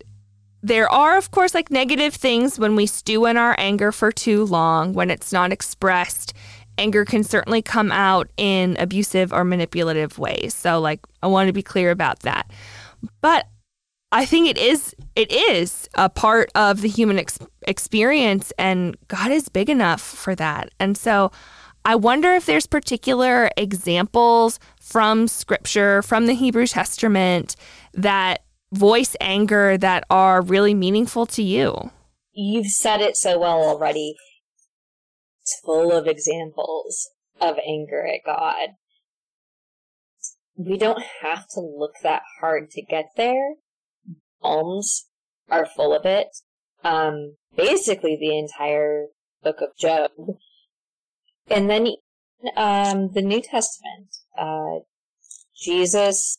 there 0.62 0.92
are, 0.92 1.18
of 1.18 1.32
course, 1.32 1.54
like 1.54 1.72
negative 1.72 2.14
things 2.14 2.60
when 2.60 2.76
we 2.76 2.86
stew 2.86 3.26
in 3.26 3.38
our 3.38 3.56
anger 3.58 3.92
for 3.92 4.12
too 4.12 4.46
long, 4.46 4.94
when 4.94 5.10
it's 5.10 5.32
not 5.32 5.52
expressed. 5.52 6.34
Anger 6.78 7.06
can 7.06 7.24
certainly 7.24 7.62
come 7.62 7.92
out 7.92 8.30
in 8.36 8.76
abusive 8.80 9.32
or 9.32 9.44
manipulative 9.44 10.20
ways. 10.20 10.54
So, 10.54 10.80
like, 10.80 11.00
I 11.24 11.28
want 11.28 11.48
to 11.48 11.54
be 11.54 11.64
clear 11.64 11.92
about 11.92 12.22
that. 12.22 12.52
But 13.22 13.48
I 14.16 14.26
think 14.26 14.48
it 14.48 14.58
is 14.58 14.96
it 15.18 15.30
is 15.30 15.90
a 15.96 16.08
part 16.08 16.50
of 16.56 16.80
the 16.80 16.88
human 16.88 17.20
ex- 17.20 17.38
experience, 17.68 18.54
and 18.58 18.96
God 19.10 19.30
is 19.30 19.50
big 19.50 19.70
enough 19.70 20.00
for 20.00 20.34
that. 20.36 20.70
And 20.80 20.98
so, 20.98 21.34
I 21.84 21.96
wonder 21.96 22.32
if 22.32 22.46
there's 22.46 22.66
particular 22.66 23.50
examples 23.58 24.58
from 24.80 25.28
Scripture, 25.28 26.02
from 26.02 26.28
the 26.28 26.34
Hebrew 26.34 26.66
Testament, 26.66 27.58
that 27.94 28.46
voice 28.72 29.18
anger 29.20 29.78
that 29.80 30.06
are 30.10 30.42
really 30.42 30.74
meaningful 30.74 31.26
to 31.26 31.44
you. 31.44 31.92
You've 32.32 32.72
said 32.72 33.02
it 33.02 33.18
so 33.18 33.38
well 33.38 33.62
already. 33.62 34.16
It's 35.42 35.60
full 35.66 35.92
of 35.92 36.08
examples 36.08 37.10
of 37.42 37.58
anger 37.68 38.08
at 38.08 38.22
God. 38.26 38.76
We 40.56 40.78
don't 40.78 41.04
have 41.22 41.50
to 41.50 41.60
look 41.60 41.96
that 42.02 42.22
hard 42.40 42.72
to 42.72 42.82
get 42.82 43.08
there. 43.18 43.56
Psalms 44.46 45.08
are 45.50 45.66
full 45.66 45.96
of 45.96 46.06
it. 46.06 46.28
Um, 46.84 47.36
basically 47.56 48.18
the 48.20 48.38
entire 48.38 49.08
book 49.44 49.62
of 49.62 49.70
Job. 49.80 50.12
And 51.50 51.70
then 51.70 51.88
um, 52.56 53.12
the 53.14 53.22
New 53.22 53.42
Testament. 53.42 54.08
Uh, 54.38 54.80
Jesus 55.58 56.38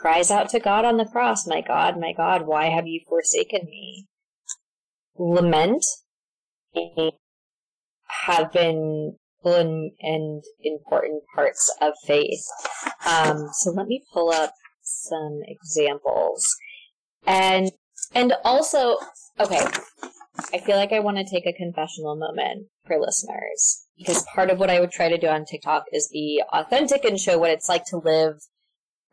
cries 0.00 0.30
out 0.30 0.48
to 0.50 0.60
God 0.60 0.84
on 0.84 0.96
the 0.96 1.04
cross, 1.04 1.46
My 1.46 1.60
God, 1.60 1.98
my 1.98 2.12
God, 2.12 2.46
why 2.46 2.66
have 2.66 2.86
you 2.86 3.00
forsaken 3.08 3.62
me? 3.64 4.06
Lament 5.18 5.84
have 8.26 8.52
been 8.52 9.16
and 9.42 10.44
important 10.62 11.22
parts 11.34 11.74
of 11.80 11.94
faith. 12.06 12.44
Um, 13.06 13.48
so 13.54 13.70
let 13.70 13.86
me 13.86 14.02
pull 14.12 14.30
up 14.30 14.52
some 14.82 15.40
examples. 15.46 16.44
And 17.26 17.70
and 18.14 18.34
also, 18.44 18.96
okay, 19.38 19.64
I 20.52 20.58
feel 20.58 20.76
like 20.76 20.92
I 20.92 21.00
want 21.00 21.18
to 21.18 21.24
take 21.24 21.46
a 21.46 21.52
confessional 21.52 22.16
moment 22.16 22.68
for 22.86 22.98
listeners 22.98 23.84
because 23.98 24.24
part 24.34 24.50
of 24.50 24.58
what 24.58 24.70
I 24.70 24.80
would 24.80 24.90
try 24.90 25.08
to 25.08 25.18
do 25.18 25.28
on 25.28 25.44
TikTok 25.44 25.84
is 25.92 26.08
be 26.12 26.42
authentic 26.52 27.04
and 27.04 27.20
show 27.20 27.38
what 27.38 27.50
it's 27.50 27.68
like 27.68 27.84
to 27.86 27.98
live 27.98 28.40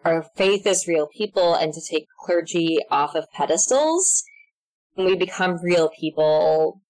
our 0.05 0.25
faith 0.35 0.65
as 0.65 0.87
real 0.87 1.07
people 1.07 1.53
and 1.53 1.73
to 1.73 1.81
take 1.81 2.07
clergy 2.19 2.79
off 2.89 3.15
of 3.15 3.31
pedestals. 3.31 4.23
When 4.93 5.07
we 5.07 5.15
become 5.15 5.59
real 5.61 5.89
people, 5.89 6.81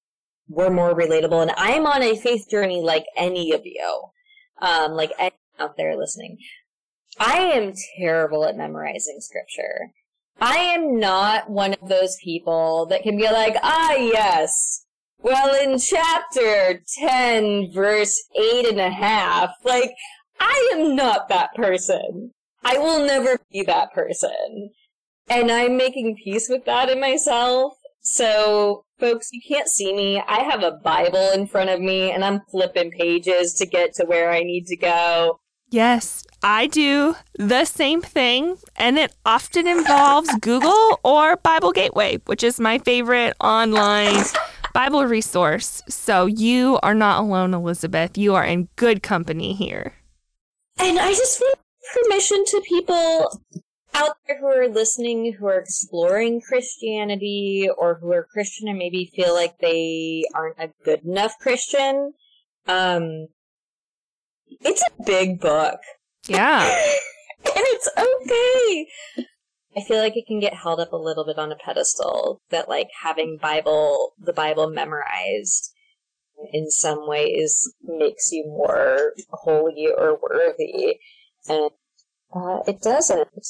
we're 0.48 0.70
more 0.70 0.94
relatable. 0.94 1.42
And 1.42 1.52
I'm 1.58 1.86
on 1.86 2.04
a 2.04 2.16
faith 2.16 2.48
journey 2.50 2.82
like 2.82 3.06
any 3.16 3.52
of 3.52 3.62
you, 3.66 4.04
um, 4.62 4.94
like 4.94 5.12
out 5.60 5.78
there 5.78 5.98
listening. 5.98 6.38
I 7.20 7.38
am 7.38 7.74
terrible 8.00 8.46
at 8.46 8.56
memorizing 8.56 9.20
scripture. 9.20 9.92
I 10.40 10.58
am 10.58 11.00
not 11.00 11.50
one 11.50 11.74
of 11.74 11.90
those 11.90 12.18
people 12.24 12.86
that 12.88 13.04
can 13.04 13.18
be 13.18 13.24
like, 13.24 13.56
ah, 13.64 13.94
yes. 13.94 14.86
Well, 15.20 15.56
in 15.62 15.80
chapter 15.80 16.82
10, 17.00 17.72
verse 17.74 18.24
eight 18.36 18.68
and 18.68 18.80
a 18.80 18.92
half, 18.92 19.50
like, 19.64 19.92
I 20.40 20.72
am 20.74 20.96
not 20.96 21.28
that 21.30 21.56
person. 21.56 22.32
I 22.64 22.78
will 22.78 23.06
never 23.06 23.40
be 23.52 23.64
that 23.64 23.94
person. 23.94 24.70
And 25.28 25.52
I'm 25.52 25.76
making 25.76 26.18
peace 26.24 26.48
with 26.50 26.66
that 26.66 26.90
in 26.90 27.00
myself. 27.00 27.74
So, 28.02 28.86
folks, 29.00 29.30
you 29.32 29.42
can't 29.46 29.68
see 29.68 29.94
me. 29.94 30.22
I 30.26 30.44
have 30.44 30.64
a 30.64 30.80
Bible 30.84 31.32
in 31.34 31.48
front 31.48 31.70
of 31.70 31.82
me 31.82 32.12
and 32.12 32.24
I'm 32.24 32.42
flipping 32.52 32.92
pages 32.92 33.54
to 33.56 33.66
get 33.66 33.94
to 33.96 34.06
where 34.06 34.32
I 34.32 34.44
need 34.44 34.68
to 34.68 34.78
go. 34.78 35.40
Yes, 35.70 36.24
I 36.42 36.68
do 36.68 37.16
the 37.38 37.66
same 37.66 38.02
thing, 38.02 38.58
and 38.78 38.98
it 38.98 39.14
often 39.26 39.68
involves 39.68 40.34
Google 40.40 41.00
or 41.04 41.36
Bible 41.38 41.74
Gateway, 41.74 42.20
which 42.26 42.42
is 42.42 42.60
my 42.60 42.78
favorite 42.80 43.36
online 43.42 44.24
Bible 44.74 45.06
resource. 45.06 45.82
So 45.90 46.26
you 46.26 46.80
are 46.84 46.94
not 46.94 47.20
alone, 47.20 47.54
Elizabeth. 47.54 48.18
You 48.18 48.36
are 48.36 48.46
in 48.46 48.70
good 48.78 49.04
company 49.04 49.54
here. 49.54 49.94
And 50.80 51.00
I 51.00 51.10
just 51.10 51.42
want 51.42 51.60
permission 51.94 52.46
to 52.46 52.62
people 52.62 53.42
out 53.94 54.16
there 54.28 54.40
who 54.40 54.46
are 54.46 54.68
listening 54.68 55.34
who 55.34 55.48
are 55.48 55.60
exploring 55.60 56.40
Christianity 56.40 57.68
or 57.78 57.96
who 57.96 58.12
are 58.12 58.24
Christian 58.24 58.68
and 58.68 58.78
maybe 58.78 59.12
feel 59.14 59.34
like 59.34 59.58
they 59.60 60.24
aren't 60.34 60.60
a 60.60 60.72
good 60.86 61.04
enough 61.04 61.38
Christian. 61.40 62.14
Um, 62.68 63.28
it's 64.62 64.84
a 64.84 65.04
big 65.04 65.40
book. 65.40 65.80
Yeah. 66.28 66.64
and 67.46 67.54
it's 67.56 67.90
okay. 67.98 68.88
I 69.76 69.82
feel 69.88 70.00
like 70.00 70.18
it 70.18 70.26
can 70.28 70.40
get 70.40 70.56
held 70.56 70.80
up 70.80 70.92
a 70.92 70.98
little 70.98 71.26
bit 71.26 71.38
on 71.38 71.52
a 71.52 71.56
pedestal 71.56 72.42
that 72.50 72.68
like 72.68 72.88
having 73.02 73.38
Bible 73.40 74.14
the 74.20 74.34
Bible 74.34 74.70
memorized 74.70 75.72
in 76.52 76.70
some 76.70 77.08
ways 77.08 77.72
makes 77.84 78.32
you 78.32 78.46
more 78.46 79.14
holy 79.30 79.88
or 79.96 80.20
worthy 80.20 80.98
and 81.48 81.72
uh, 82.34 82.60
it 82.68 82.82
doesn't. 82.82 83.48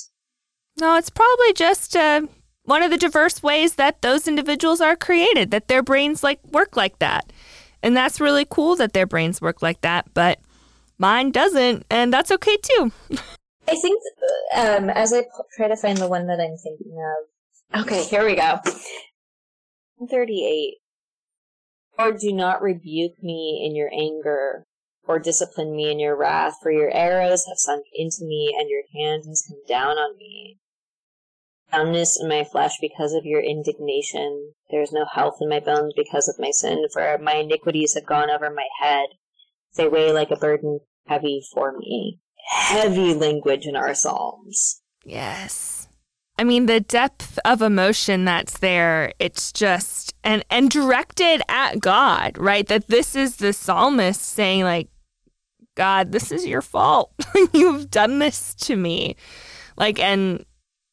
No, 0.80 0.96
it's 0.96 1.10
probably 1.10 1.54
just 1.54 1.96
uh, 1.96 2.22
one 2.64 2.84
of 2.84 2.92
the 2.92 2.98
diverse 2.98 3.42
ways 3.42 3.76
that 3.76 4.02
those 4.02 4.28
individuals 4.28 4.82
are 4.82 4.96
created, 4.96 5.52
that 5.52 5.68
their 5.68 5.82
brains 5.82 6.24
like 6.24 6.40
work 6.52 6.76
like 6.78 7.00
that. 7.00 7.32
And 7.82 7.96
that's 7.96 8.20
really 8.20 8.46
cool 8.48 8.76
that 8.76 8.94
their 8.94 9.06
brains 9.06 9.42
work 9.42 9.62
like 9.62 9.82
that, 9.82 10.14
but 10.14 10.40
mine 10.98 11.32
doesn't, 11.32 11.86
and 11.90 12.14
that's 12.14 12.32
okay 12.32 12.58
too. 12.58 12.92
I 13.70 13.76
think 13.76 14.02
um, 14.56 14.90
as 14.90 15.14
I 15.14 15.26
try 15.56 15.68
to 15.68 15.76
find 15.76 15.98
the 15.98 16.08
one 16.08 16.28
that 16.28 16.40
I'm 16.40 16.58
thinking 16.58 16.98
of. 16.98 17.82
Okay, 17.82 18.04
here 18.06 18.26
we 18.26 18.36
go. 18.36 18.60
38. 20.10 20.76
Or 22.00 22.14
do 22.14 22.32
not 22.32 22.62
rebuke 22.62 23.22
me 23.22 23.66
in 23.66 23.76
your 23.76 23.90
anger, 23.92 24.66
or 25.08 25.20
discipline 25.20 25.76
me 25.76 25.92
in 25.92 26.00
your 26.00 26.16
wrath, 26.16 26.56
for 26.62 26.72
your 26.72 26.92
arrows 26.94 27.46
have 27.48 27.58
sunk 27.58 27.86
into 27.94 28.24
me, 28.24 28.56
and 28.58 28.70
your 28.70 28.84
hand 28.96 29.24
has 29.28 29.44
come 29.48 29.62
down 29.68 29.98
on 29.98 30.18
me. 30.18 30.60
Numbness 31.74 32.18
in 32.22 32.30
my 32.30 32.46
flesh 32.46 32.74
because 32.80 33.14
of 33.14 33.26
your 33.26 33.42
indignation. 33.42 34.54
There 34.70 34.82
is 34.82 34.94
no 34.94 35.06
health 35.12 35.40
in 35.42 35.50
my 35.50 35.60
bones 35.60 35.94
because 35.98 36.30
of 36.30 36.40
my 36.40 36.52
sin, 36.52 36.86
for 36.94 37.18
my 37.18 37.36
iniquities 37.36 37.96
have 37.96 38.06
gone 38.06 38.30
over 38.30 38.50
my 38.50 38.68
head. 38.80 39.08
They 39.76 39.88
weigh 39.90 40.14
like 40.14 40.32
a 40.32 40.38
burden 40.38 40.80
heavy 41.08 41.42
for 41.54 41.78
me. 41.78 42.20
Heavy 42.50 43.14
language 43.14 43.66
in 43.66 43.76
our 43.76 43.94
Psalms. 43.94 44.82
Yes. 45.04 45.88
I 46.40 46.44
mean 46.44 46.68
the 46.68 46.80
depth 46.80 47.40
of 47.44 47.62
emotion 47.62 48.26
that's 48.26 48.60
there, 48.60 49.12
it's 49.20 49.52
just 49.52 50.14
and 50.24 50.46
and 50.50 50.70
directed 50.70 51.42
at 51.50 51.80
God, 51.80 52.38
right? 52.38 52.68
That 52.68 52.88
this 52.88 53.16
is 53.16 53.38
the 53.38 53.54
psalmist 53.54 54.22
saying 54.22 54.64
like 54.64 54.90
God, 55.78 56.12
this 56.12 56.32
is 56.32 56.46
your 56.46 56.64
fault. 56.64 57.14
You've 57.54 57.92
done 57.92 58.18
this 58.18 58.56
to 58.56 58.76
me. 58.76 59.16
Like, 59.78 60.00
and 60.00 60.44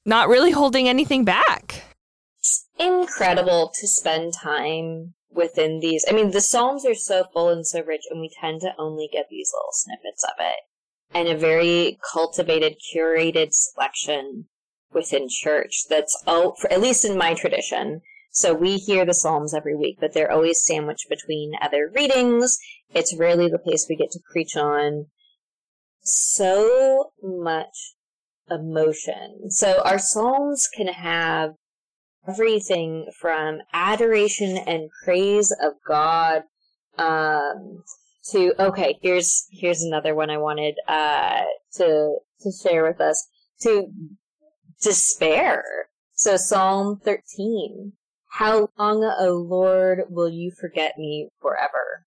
not 0.04 0.28
really 0.28 0.50
holding 0.50 0.88
anything 0.88 1.24
back. 1.24 1.82
It's 2.38 2.66
incredible 2.78 3.72
to 3.80 3.88
spend 3.88 4.34
time 4.34 5.14
within 5.34 5.80
these. 5.80 6.04
I 6.08 6.12
mean, 6.12 6.30
the 6.30 6.40
Psalms 6.40 6.86
are 6.86 6.94
so 6.94 7.24
full 7.32 7.48
and 7.48 7.66
so 7.66 7.82
rich, 7.82 8.02
and 8.10 8.20
we 8.20 8.30
tend 8.40 8.60
to 8.62 8.74
only 8.78 9.08
get 9.12 9.26
these 9.30 9.52
little 9.52 9.72
snippets 9.72 10.24
of 10.24 10.34
it. 10.38 10.60
And 11.12 11.28
a 11.28 11.36
very 11.36 11.98
cultivated, 12.12 12.76
curated 12.94 13.48
selection 13.52 14.46
within 14.92 15.28
church 15.28 15.84
that's, 15.88 16.22
oh, 16.26 16.54
for, 16.60 16.72
at 16.72 16.80
least 16.80 17.04
in 17.04 17.18
my 17.18 17.34
tradition, 17.34 18.00
so 18.34 18.52
we 18.52 18.78
hear 18.78 19.04
the 19.04 19.14
Psalms 19.14 19.54
every 19.54 19.76
week, 19.76 19.98
but 20.00 20.12
they're 20.12 20.32
always 20.32 20.60
sandwiched 20.66 21.08
between 21.08 21.52
other 21.62 21.88
readings. 21.94 22.58
It's 22.92 23.16
rarely 23.16 23.48
the 23.48 23.60
place 23.60 23.86
we 23.88 23.94
get 23.94 24.10
to 24.10 24.18
preach 24.32 24.56
on. 24.56 25.06
So 26.02 27.12
much 27.22 27.94
emotion. 28.50 29.50
So 29.50 29.80
our 29.84 30.00
Psalms 30.00 30.68
can 30.76 30.88
have 30.88 31.52
everything 32.28 33.10
from 33.18 33.60
adoration 33.72 34.56
and 34.56 34.90
praise 35.04 35.52
of 35.62 35.74
God, 35.86 36.42
um, 36.98 37.82
to 38.30 38.54
okay, 38.58 38.98
here's 39.02 39.46
here's 39.50 39.82
another 39.82 40.14
one 40.14 40.30
I 40.30 40.38
wanted 40.38 40.76
uh, 40.88 41.42
to 41.74 42.16
to 42.40 42.52
share 42.62 42.84
with 42.84 43.00
us. 43.00 43.26
To 43.62 43.86
despair. 44.82 45.64
So 46.14 46.36
Psalm 46.36 47.00
13. 47.04 47.92
How 48.30 48.68
long, 48.78 49.04
O 49.04 49.46
Lord, 49.48 50.02
will 50.08 50.28
you 50.28 50.50
forget 50.50 50.98
me 50.98 51.28
forever? 51.40 52.04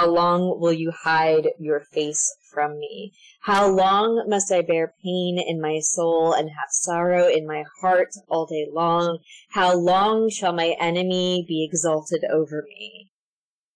How 0.00 0.08
long 0.08 0.58
will 0.58 0.72
you 0.72 0.92
hide 0.92 1.50
your 1.58 1.80
face 1.80 2.34
from 2.50 2.78
me? 2.78 3.12
How 3.42 3.68
long 3.68 4.24
must 4.26 4.50
I 4.50 4.62
bear 4.62 4.94
pain 5.04 5.38
in 5.38 5.60
my 5.60 5.80
soul 5.80 6.32
and 6.32 6.48
have 6.48 6.70
sorrow 6.70 7.28
in 7.28 7.46
my 7.46 7.64
heart 7.82 8.14
all 8.26 8.46
day 8.46 8.66
long? 8.72 9.18
How 9.50 9.76
long 9.76 10.30
shall 10.30 10.54
my 10.54 10.74
enemy 10.80 11.44
be 11.46 11.62
exalted 11.70 12.24
over 12.32 12.64
me? 12.66 13.10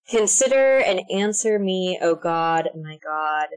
Consider 0.09 0.79
and 0.79 1.03
answer 1.11 1.59
me, 1.59 1.99
O 2.01 2.15
God, 2.15 2.71
my 2.75 2.97
God. 3.05 3.49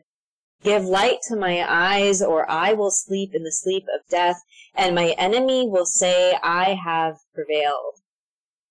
Give 0.62 0.84
light 0.84 1.20
to 1.30 1.38
my 1.38 1.64
eyes, 1.66 2.22
or 2.22 2.52
I 2.52 2.74
will 2.74 2.92
sleep 2.92 3.34
in 3.34 3.44
the 3.44 3.54
sleep 3.54 3.86
of 3.96 4.06
death, 4.10 4.42
and 4.76 4.94
my 4.94 5.16
enemy 5.18 5.70
will 5.70 5.86
say, 5.86 6.38
I 6.44 6.74
have 6.84 7.16
prevailed 7.34 8.02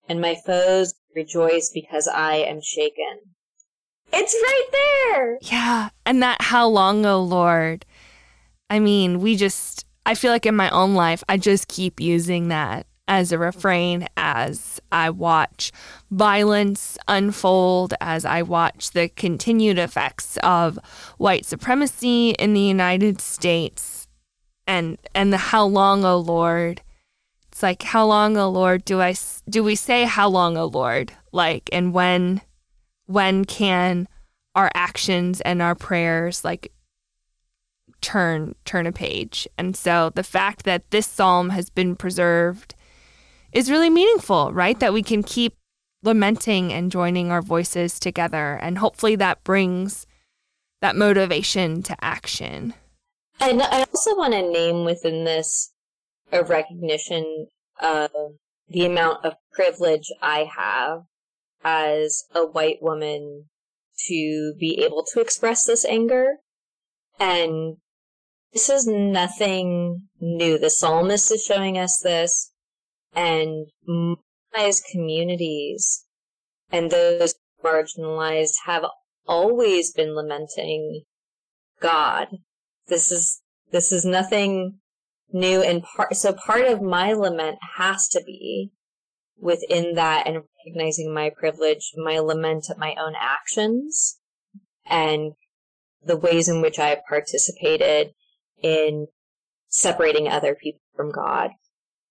and 0.09 0.21
my 0.21 0.37
foes 0.47 0.95
rejoice 1.15 1.71
because 1.73 2.07
I 2.07 2.37
am 2.37 2.61
shaken. 2.63 3.36
It's 4.19 4.35
right 4.35 4.69
there. 4.73 5.39
Yeah. 5.43 5.91
And 6.05 6.23
that 6.23 6.41
how 6.41 6.69
long, 6.69 7.05
oh 7.05 7.23
Lord. 7.23 7.85
I 8.71 8.79
mean, 8.79 9.21
we 9.21 9.37
just, 9.37 9.85
I 10.05 10.15
feel 10.15 10.33
like 10.33 10.47
in 10.47 10.57
my 10.57 10.71
own 10.71 10.95
life, 10.95 11.23
I 11.29 11.37
just 11.37 11.69
keep 11.69 12.01
using 12.01 12.49
that 12.49 12.87
as 13.09 13.31
a 13.31 13.39
refrain 13.39 14.09
as 14.17 14.81
I 14.91 15.11
watch 15.11 15.71
violence 16.11 16.99
unfold, 17.07 17.95
as 18.01 18.25
I 18.25 18.43
watch 18.43 18.91
the 18.91 19.09
continued 19.09 19.79
effects 19.79 20.39
of 20.39 20.79
white 21.19 21.45
supremacy 21.45 22.31
in 22.31 22.55
the 22.55 22.61
United 22.61 23.21
States. 23.21 24.09
And, 24.67 24.99
and 25.15 25.33
the 25.33 25.37
how 25.37 25.67
long, 25.67 26.05
oh 26.05 26.19
Lord. 26.19 26.83
It's 27.53 27.63
like, 27.63 27.83
how 27.83 28.07
long, 28.07 28.37
oh 28.37 28.51
Lord, 28.51 28.85
do 28.85 29.01
I 29.01 29.15
do 29.49 29.63
we 29.63 29.77
say 29.77 30.05
how 30.05 30.29
long, 30.29 30.57
oh 30.57 30.67
Lord? 30.67 31.13
Like, 31.33 31.71
and 31.73 31.95
when 31.95 32.43
when 33.07 33.45
can 33.45 34.09
our 34.55 34.71
actions 34.75 35.41
and 35.43 35.63
our 35.63 35.75
prayers 35.75 36.45
like 36.45 36.73
turn 38.01 38.55
turn 38.65 38.87
a 38.87 38.93
page? 38.93 39.49
And 39.57 39.77
so 39.77 40.11
the 40.15 40.23
fact 40.23 40.65
that 40.65 40.91
this 40.91 41.07
psalm 41.07 41.51
has 41.51 41.71
been 41.71 41.97
preserved 41.97 42.75
is 43.53 43.71
really 43.71 43.91
meaningful, 43.91 44.53
right? 44.53 44.79
That 44.81 44.93
we 44.93 45.03
can 45.03 45.23
keep 45.23 45.55
lamenting 46.03 46.73
and 46.73 46.93
joining 46.93 47.33
our 47.33 47.43
voices 47.43 47.99
together 47.99 48.59
and 48.63 48.79
hopefully 48.79 49.17
that 49.17 49.43
brings 49.43 50.07
that 50.81 50.95
motivation 50.95 51.83
to 51.83 51.97
action. 52.05 52.75
And 53.41 53.63
I 53.63 53.81
also 53.81 54.17
want 54.17 54.35
to 54.35 54.43
name 54.43 54.85
within 54.85 55.25
this 55.25 55.73
a 56.33 56.43
recognition 56.43 57.49
of 57.81 58.11
the 58.69 58.87
amount 58.87 59.25
of 59.25 59.35
privilege 59.53 60.11
I 60.23 60.49
have 60.57 61.03
as 61.69 62.23
a 62.33 62.47
white 62.47 62.79
woman 62.81 63.47
to 64.07 64.55
be 64.59 64.81
able 64.85 65.05
to 65.13 65.21
express 65.21 65.65
this 65.65 65.85
anger. 65.85 66.37
And 67.19 67.79
this 68.53 68.71
is 68.71 68.87
nothing 68.87 70.03
new. 70.21 70.59
The 70.59 70.71
psalmist 70.71 71.33
is 71.33 71.45
showing 71.45 71.77
us 71.77 71.99
this, 72.03 72.53
and 73.15 73.67
marginalized 73.89 74.83
communities 74.93 76.05
and 76.71 76.91
those 76.91 77.35
marginalized 77.65 78.55
have 78.67 78.85
always 79.27 79.93
been 79.93 80.15
lamenting 80.15 81.03
God. 81.81 82.29
This 82.87 83.11
is 83.11 83.43
this 83.73 83.91
is 83.91 84.05
nothing 84.05 84.79
new 85.33 85.61
and 85.63 85.83
part 85.83 86.15
so 86.17 86.33
part 86.33 86.67
of 86.67 86.81
my 86.81 87.13
lament 87.13 87.59
has 87.77 88.09
to 88.09 88.23
be 88.25 88.71
within 89.41 89.95
that 89.95 90.27
and 90.27 90.45
recognizing 90.67 91.13
my 91.13 91.31
privilege 91.31 91.93
my 91.97 92.19
lament 92.19 92.69
at 92.71 92.79
my 92.79 92.95
own 92.99 93.15
actions 93.21 94.19
and 94.85 95.33
the 96.05 96.17
ways 96.17 96.49
in 96.49 96.61
which 96.61 96.79
i 96.79 96.97
participated 97.09 98.13
in 98.63 99.07
separating 99.69 100.29
other 100.29 100.55
people 100.55 100.81
from 100.95 101.13
god. 101.13 101.51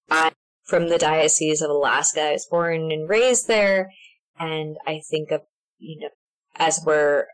I'm 0.10 0.34
from 0.66 0.90
the 0.90 0.98
diocese 0.98 1.62
of 1.62 1.70
alaska 1.70 2.22
i 2.22 2.32
was 2.34 2.48
born 2.50 2.92
and 2.92 3.10
raised 3.10 3.48
there 3.48 3.92
and 4.40 4.78
i 4.88 5.02
think 5.10 5.32
of 5.32 5.42
you 5.78 6.00
know 6.02 6.10
as 6.56 6.82
we're 6.86 7.26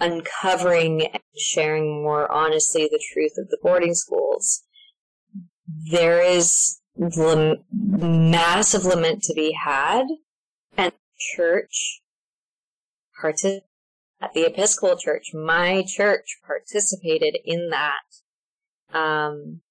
uncovering 0.00 1.02
and 1.02 1.22
sharing 1.36 2.02
more 2.02 2.30
honestly 2.30 2.88
the 2.90 3.02
truth 3.12 3.32
of 3.36 3.48
the 3.48 3.58
boarding 3.62 3.94
schools 3.94 4.62
there 5.90 6.22
is 6.22 6.80
lam- 6.96 7.64
massive 7.72 8.84
lament 8.84 9.22
to 9.24 9.34
be 9.34 9.52
had, 9.52 10.06
and 10.76 10.92
church 11.18 12.00
partic- 13.20 13.62
at 14.20 14.32
the 14.34 14.44
Episcopal 14.44 14.96
Church, 14.96 15.32
my 15.32 15.82
church 15.82 16.38
participated 16.46 17.38
in 17.44 17.70
that. 17.70 18.02
Um, 18.92 19.62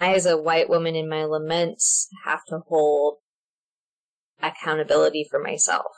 I, 0.00 0.14
as 0.14 0.26
a 0.26 0.36
white 0.36 0.68
woman 0.68 0.94
in 0.94 1.08
my 1.08 1.24
laments, 1.24 2.08
have 2.24 2.44
to 2.48 2.60
hold 2.68 3.16
accountability 4.40 5.26
for 5.28 5.40
myself. 5.40 5.92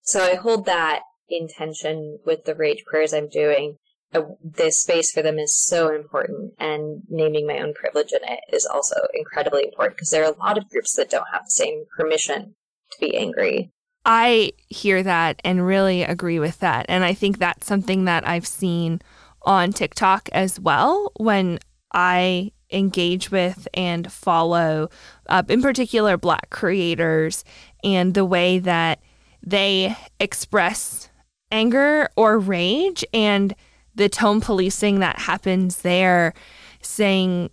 So 0.00 0.22
I 0.22 0.36
hold 0.36 0.64
that 0.66 1.02
intention 1.28 2.18
with 2.24 2.44
the 2.44 2.54
rage 2.54 2.84
prayers 2.86 3.12
I'm 3.12 3.28
doing 3.28 3.78
the 4.12 4.70
space 4.70 5.10
for 5.10 5.22
them 5.22 5.38
is 5.38 5.56
so 5.56 5.94
important 5.94 6.52
and 6.58 7.02
naming 7.08 7.46
my 7.46 7.58
own 7.58 7.72
privilege 7.72 8.12
in 8.12 8.20
it 8.22 8.40
is 8.52 8.66
also 8.66 8.96
incredibly 9.14 9.64
important 9.64 9.96
because 9.96 10.10
there 10.10 10.24
are 10.24 10.32
a 10.32 10.38
lot 10.38 10.58
of 10.58 10.68
groups 10.68 10.94
that 10.94 11.10
don't 11.10 11.28
have 11.32 11.44
the 11.46 11.50
same 11.50 11.84
permission 11.96 12.54
to 12.92 13.00
be 13.00 13.16
angry 13.16 13.70
i 14.04 14.52
hear 14.68 15.02
that 15.02 15.40
and 15.44 15.66
really 15.66 16.02
agree 16.02 16.38
with 16.38 16.58
that 16.60 16.86
and 16.88 17.04
i 17.04 17.14
think 17.14 17.38
that's 17.38 17.66
something 17.66 18.04
that 18.04 18.26
i've 18.26 18.46
seen 18.46 19.00
on 19.42 19.72
tiktok 19.72 20.28
as 20.32 20.58
well 20.60 21.12
when 21.16 21.58
i 21.92 22.50
engage 22.70 23.30
with 23.30 23.68
and 23.74 24.10
follow 24.10 24.88
uh, 25.28 25.42
in 25.48 25.60
particular 25.60 26.16
black 26.16 26.48
creators 26.50 27.44
and 27.84 28.14
the 28.14 28.24
way 28.24 28.58
that 28.58 29.00
they 29.44 29.94
express 30.18 31.10
anger 31.52 32.08
or 32.16 32.38
rage 32.38 33.04
and 33.12 33.54
the 33.94 34.08
tone 34.08 34.40
policing 34.40 35.00
that 35.00 35.18
happens 35.18 35.82
there, 35.82 36.32
saying, 36.80 37.50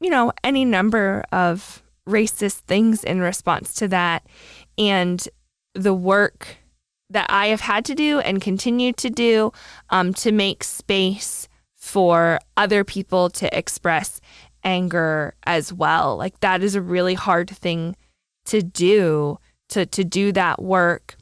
you 0.00 0.10
know, 0.10 0.32
any 0.44 0.64
number 0.64 1.24
of 1.32 1.82
racist 2.06 2.60
things 2.60 3.02
in 3.02 3.20
response 3.20 3.74
to 3.74 3.88
that. 3.88 4.24
And 4.80 5.26
the 5.74 5.94
work 5.94 6.56
that 7.10 7.26
I 7.28 7.48
have 7.48 7.60
had 7.60 7.84
to 7.84 7.94
do 7.94 8.18
and 8.20 8.40
continue 8.40 8.92
to 8.94 9.10
do 9.10 9.52
um, 9.90 10.14
to 10.14 10.32
make 10.32 10.64
space 10.64 11.48
for 11.76 12.40
other 12.56 12.82
people 12.82 13.30
to 13.30 13.56
express 13.56 14.20
anger 14.64 15.34
as 15.44 15.72
well. 15.72 16.16
Like 16.16 16.40
that 16.40 16.62
is 16.62 16.74
a 16.74 16.82
really 16.82 17.14
hard 17.14 17.50
thing 17.50 17.94
to 18.46 18.62
do 18.62 19.38
to 19.68 19.86
to 19.86 20.02
do 20.02 20.32
that 20.32 20.62
work 20.62 21.16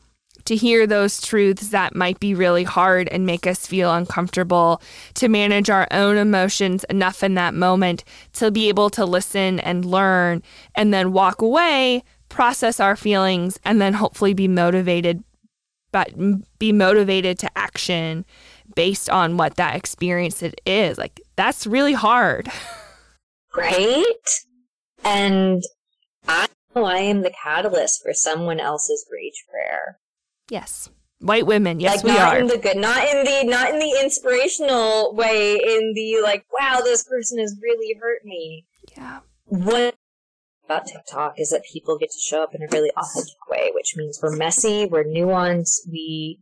to 0.48 0.56
hear 0.56 0.86
those 0.86 1.20
truths 1.20 1.68
that 1.68 1.94
might 1.94 2.18
be 2.20 2.34
really 2.34 2.64
hard 2.64 3.06
and 3.08 3.26
make 3.26 3.46
us 3.46 3.66
feel 3.66 3.92
uncomfortable, 3.92 4.80
to 5.12 5.28
manage 5.28 5.68
our 5.68 5.86
own 5.90 6.16
emotions 6.16 6.84
enough 6.84 7.22
in 7.22 7.34
that 7.34 7.52
moment 7.52 8.02
to 8.32 8.50
be 8.50 8.70
able 8.70 8.88
to 8.88 9.04
listen 9.04 9.60
and 9.60 9.84
learn 9.84 10.42
and 10.74 10.94
then 10.94 11.12
walk 11.12 11.42
away, 11.42 12.02
process 12.28 12.80
our 12.80 12.96
feelings, 12.96 13.58
and 13.64 13.80
then 13.80 13.94
hopefully 13.94 14.34
be 14.34 14.48
motivated 14.48 15.22
but 15.90 16.12
be 16.58 16.70
motivated 16.70 17.38
to 17.38 17.58
action 17.58 18.24
based 18.74 19.08
on 19.08 19.36
what 19.38 19.56
that 19.56 19.74
experience 19.74 20.42
it 20.42 20.60
is. 20.66 20.98
Like 20.98 21.20
that's 21.36 21.66
really 21.66 21.94
hard. 21.94 22.48
Right? 23.56 24.04
And 25.04 25.62
I 26.28 26.46
know 26.74 26.84
I 26.84 26.98
am 26.98 27.22
the 27.22 27.32
catalyst 27.42 28.02
for 28.02 28.12
someone 28.12 28.60
else's 28.60 29.06
rage 29.10 29.44
prayer. 29.50 29.98
Yes. 30.50 30.90
White 31.20 31.46
women, 31.46 31.80
yes, 31.80 31.96
like, 31.96 32.04
we 32.04 32.10
not 32.12 32.34
are. 32.34 32.38
In 32.38 32.46
the 32.46 32.58
good, 32.58 32.76
not 32.76 33.08
in 33.08 33.24
the 33.24 33.50
not 33.50 33.70
in 33.70 33.80
the 33.80 33.98
inspirational 34.00 35.12
way. 35.14 35.54
In 35.54 35.92
the 35.94 36.20
like, 36.22 36.44
wow, 36.60 36.80
this 36.84 37.02
person 37.02 37.40
has 37.40 37.56
really 37.60 37.98
hurt 38.00 38.24
me. 38.24 38.64
Yeah. 38.96 39.20
What 39.46 39.96
about 40.68 40.86
TikTok 40.86 41.34
is 41.38 41.48
that 41.50 41.62
people 41.72 41.96
get 41.96 42.10
to 42.10 42.20
show 42.20 42.42
up 42.42 42.54
in 42.54 42.62
a 42.62 42.68
really 42.70 42.90
authentic 42.94 43.48
way, 43.50 43.70
which 43.74 43.94
means 43.96 44.20
we're 44.22 44.36
messy, 44.36 44.84
we're 44.84 45.04
nuanced, 45.04 45.88
we 45.90 46.38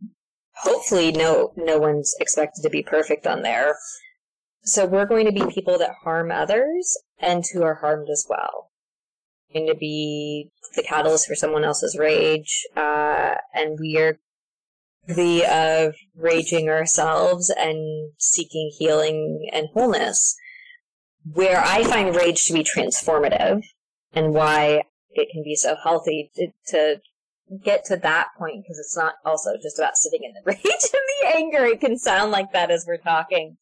hopefully 0.63 1.11
no 1.11 1.53
no 1.55 1.77
one's 1.77 2.13
expected 2.19 2.61
to 2.61 2.69
be 2.69 2.83
perfect 2.83 3.25
on 3.25 3.41
there. 3.41 3.77
So 4.63 4.85
we're 4.85 5.05
going 5.05 5.25
to 5.27 5.31
be 5.31 5.45
people 5.49 5.77
that 5.77 5.95
harm 6.03 6.29
others 6.29 6.97
and 7.19 7.45
who 7.53 7.63
are 7.63 7.75
harmed 7.75 8.09
as 8.09 8.25
well 8.29 8.69
We're 9.47 9.61
going 9.61 9.73
to 9.73 9.79
be 9.79 10.51
the 10.75 10.83
catalyst 10.83 11.27
for 11.27 11.35
someone 11.35 11.63
else's 11.63 11.97
rage, 11.97 12.65
uh, 12.75 13.35
and 13.53 13.79
we 13.79 13.97
are 13.97 14.19
the 15.07 15.45
of 15.45 15.95
raging 16.17 16.67
ourselves 16.67 17.49
and 17.49 18.11
seeking 18.17 18.71
healing 18.77 19.49
and 19.53 19.69
wholeness. 19.73 20.35
Where 21.31 21.61
I 21.61 21.83
find 21.83 22.13
rage 22.13 22.45
to 22.45 22.53
be 22.53 22.63
transformative 22.63 23.61
and 24.13 24.33
why 24.33 24.83
it 25.11 25.29
can 25.31 25.43
be 25.43 25.55
so 25.55 25.75
healthy 25.81 26.31
to, 26.35 26.47
to 26.67 27.01
get 27.63 27.85
to 27.85 27.97
that 27.97 28.27
point 28.37 28.63
because 28.63 28.77
it's 28.79 28.97
not 28.97 29.15
also 29.25 29.51
just 29.61 29.79
about 29.79 29.95
sitting 29.95 30.23
in 30.23 30.33
the 30.33 30.41
rage 30.45 30.63
and 30.63 30.81
the 31.21 31.35
anger. 31.35 31.65
It 31.65 31.81
can 31.81 31.97
sound 31.97 32.31
like 32.31 32.51
that 32.53 32.71
as 32.71 32.85
we're 32.87 32.97
talking. 32.97 33.57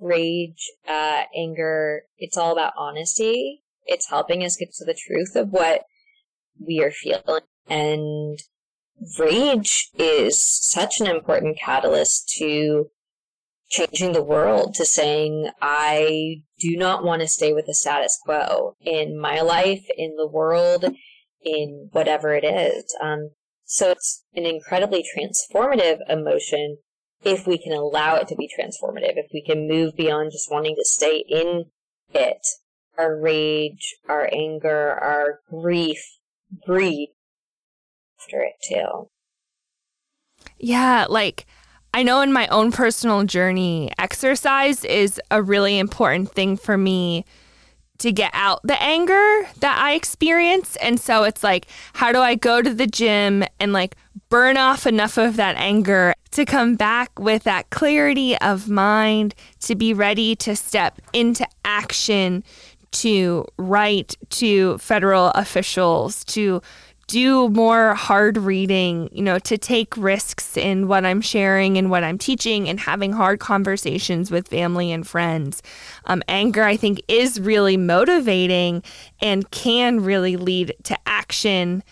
Rage, 0.00 0.70
uh, 0.88 1.22
anger, 1.34 2.02
it's 2.18 2.36
all 2.36 2.52
about 2.52 2.74
honesty. 2.76 3.62
It's 3.84 4.10
helping 4.10 4.42
us 4.42 4.56
get 4.56 4.72
to 4.74 4.84
the 4.84 4.94
truth 4.94 5.36
of 5.36 5.50
what 5.50 5.84
we 6.58 6.82
are 6.82 6.90
feeling. 6.90 7.42
And 7.68 8.38
rage 9.18 9.90
is 9.98 10.38
such 10.38 11.00
an 11.00 11.06
important 11.06 11.58
catalyst 11.58 12.28
to 12.38 12.90
changing 13.68 14.12
the 14.12 14.22
world, 14.22 14.74
to 14.74 14.84
saying, 14.84 15.50
I 15.60 16.42
do 16.58 16.76
not 16.76 17.04
want 17.04 17.22
to 17.22 17.28
stay 17.28 17.52
with 17.52 17.66
the 17.66 17.74
status 17.74 18.18
quo 18.24 18.76
in 18.80 19.18
my 19.18 19.40
life, 19.40 19.84
in 19.96 20.16
the 20.16 20.26
world, 20.26 20.84
in 21.44 21.88
whatever 21.92 22.34
it 22.34 22.44
is. 22.44 22.94
Um, 23.02 23.30
so 23.64 23.90
it's 23.90 24.24
an 24.34 24.46
incredibly 24.46 25.04
transformative 25.04 25.98
emotion 26.08 26.78
if 27.24 27.46
we 27.46 27.58
can 27.58 27.72
allow 27.72 28.16
it 28.16 28.28
to 28.28 28.36
be 28.36 28.48
transformative, 28.48 29.14
if 29.16 29.26
we 29.32 29.42
can 29.42 29.68
move 29.68 29.96
beyond 29.96 30.30
just 30.32 30.50
wanting 30.50 30.76
to 30.76 30.84
stay 30.84 31.24
in 31.28 31.64
it. 32.14 32.46
Our 32.96 33.20
rage, 33.20 33.96
our 34.08 34.28
anger, 34.32 34.98
our 35.02 35.40
grief, 35.50 36.02
breathe 36.66 37.08
after 38.18 38.42
it 38.42 38.54
too. 38.66 39.10
Yeah, 40.58 41.06
like 41.08 41.46
I 41.96 42.02
know 42.02 42.20
in 42.20 42.30
my 42.30 42.46
own 42.48 42.72
personal 42.72 43.24
journey, 43.24 43.90
exercise 43.98 44.84
is 44.84 45.18
a 45.30 45.42
really 45.42 45.78
important 45.78 46.30
thing 46.30 46.58
for 46.58 46.76
me 46.76 47.24
to 48.00 48.12
get 48.12 48.32
out 48.34 48.60
the 48.64 48.80
anger 48.82 49.48
that 49.60 49.78
I 49.80 49.94
experience. 49.94 50.76
And 50.82 51.00
so 51.00 51.22
it's 51.22 51.42
like, 51.42 51.68
how 51.94 52.12
do 52.12 52.18
I 52.18 52.34
go 52.34 52.60
to 52.60 52.74
the 52.74 52.86
gym 52.86 53.44
and 53.58 53.72
like 53.72 53.96
burn 54.28 54.58
off 54.58 54.86
enough 54.86 55.16
of 55.16 55.36
that 55.36 55.56
anger 55.56 56.12
to 56.32 56.44
come 56.44 56.74
back 56.74 57.18
with 57.18 57.44
that 57.44 57.70
clarity 57.70 58.36
of 58.42 58.68
mind, 58.68 59.34
to 59.60 59.74
be 59.74 59.94
ready 59.94 60.36
to 60.36 60.54
step 60.54 61.00
into 61.14 61.48
action, 61.64 62.44
to 62.90 63.46
write 63.56 64.16
to 64.28 64.76
federal 64.76 65.28
officials, 65.28 66.26
to 66.26 66.60
do 67.06 67.48
more 67.50 67.94
hard 67.94 68.36
reading, 68.36 69.08
you 69.12 69.22
know, 69.22 69.38
to 69.40 69.56
take 69.56 69.96
risks 69.96 70.56
in 70.56 70.88
what 70.88 71.04
I'm 71.04 71.20
sharing 71.20 71.78
and 71.78 71.90
what 71.90 72.02
I'm 72.02 72.18
teaching 72.18 72.68
and 72.68 72.80
having 72.80 73.12
hard 73.12 73.38
conversations 73.38 74.30
with 74.30 74.48
family 74.48 74.90
and 74.90 75.06
friends. 75.06 75.62
Um, 76.06 76.22
anger, 76.28 76.64
I 76.64 76.76
think, 76.76 77.00
is 77.06 77.40
really 77.40 77.76
motivating 77.76 78.82
and 79.20 79.48
can 79.50 80.00
really 80.00 80.36
lead 80.36 80.74
to 80.84 80.98
action 81.06 81.84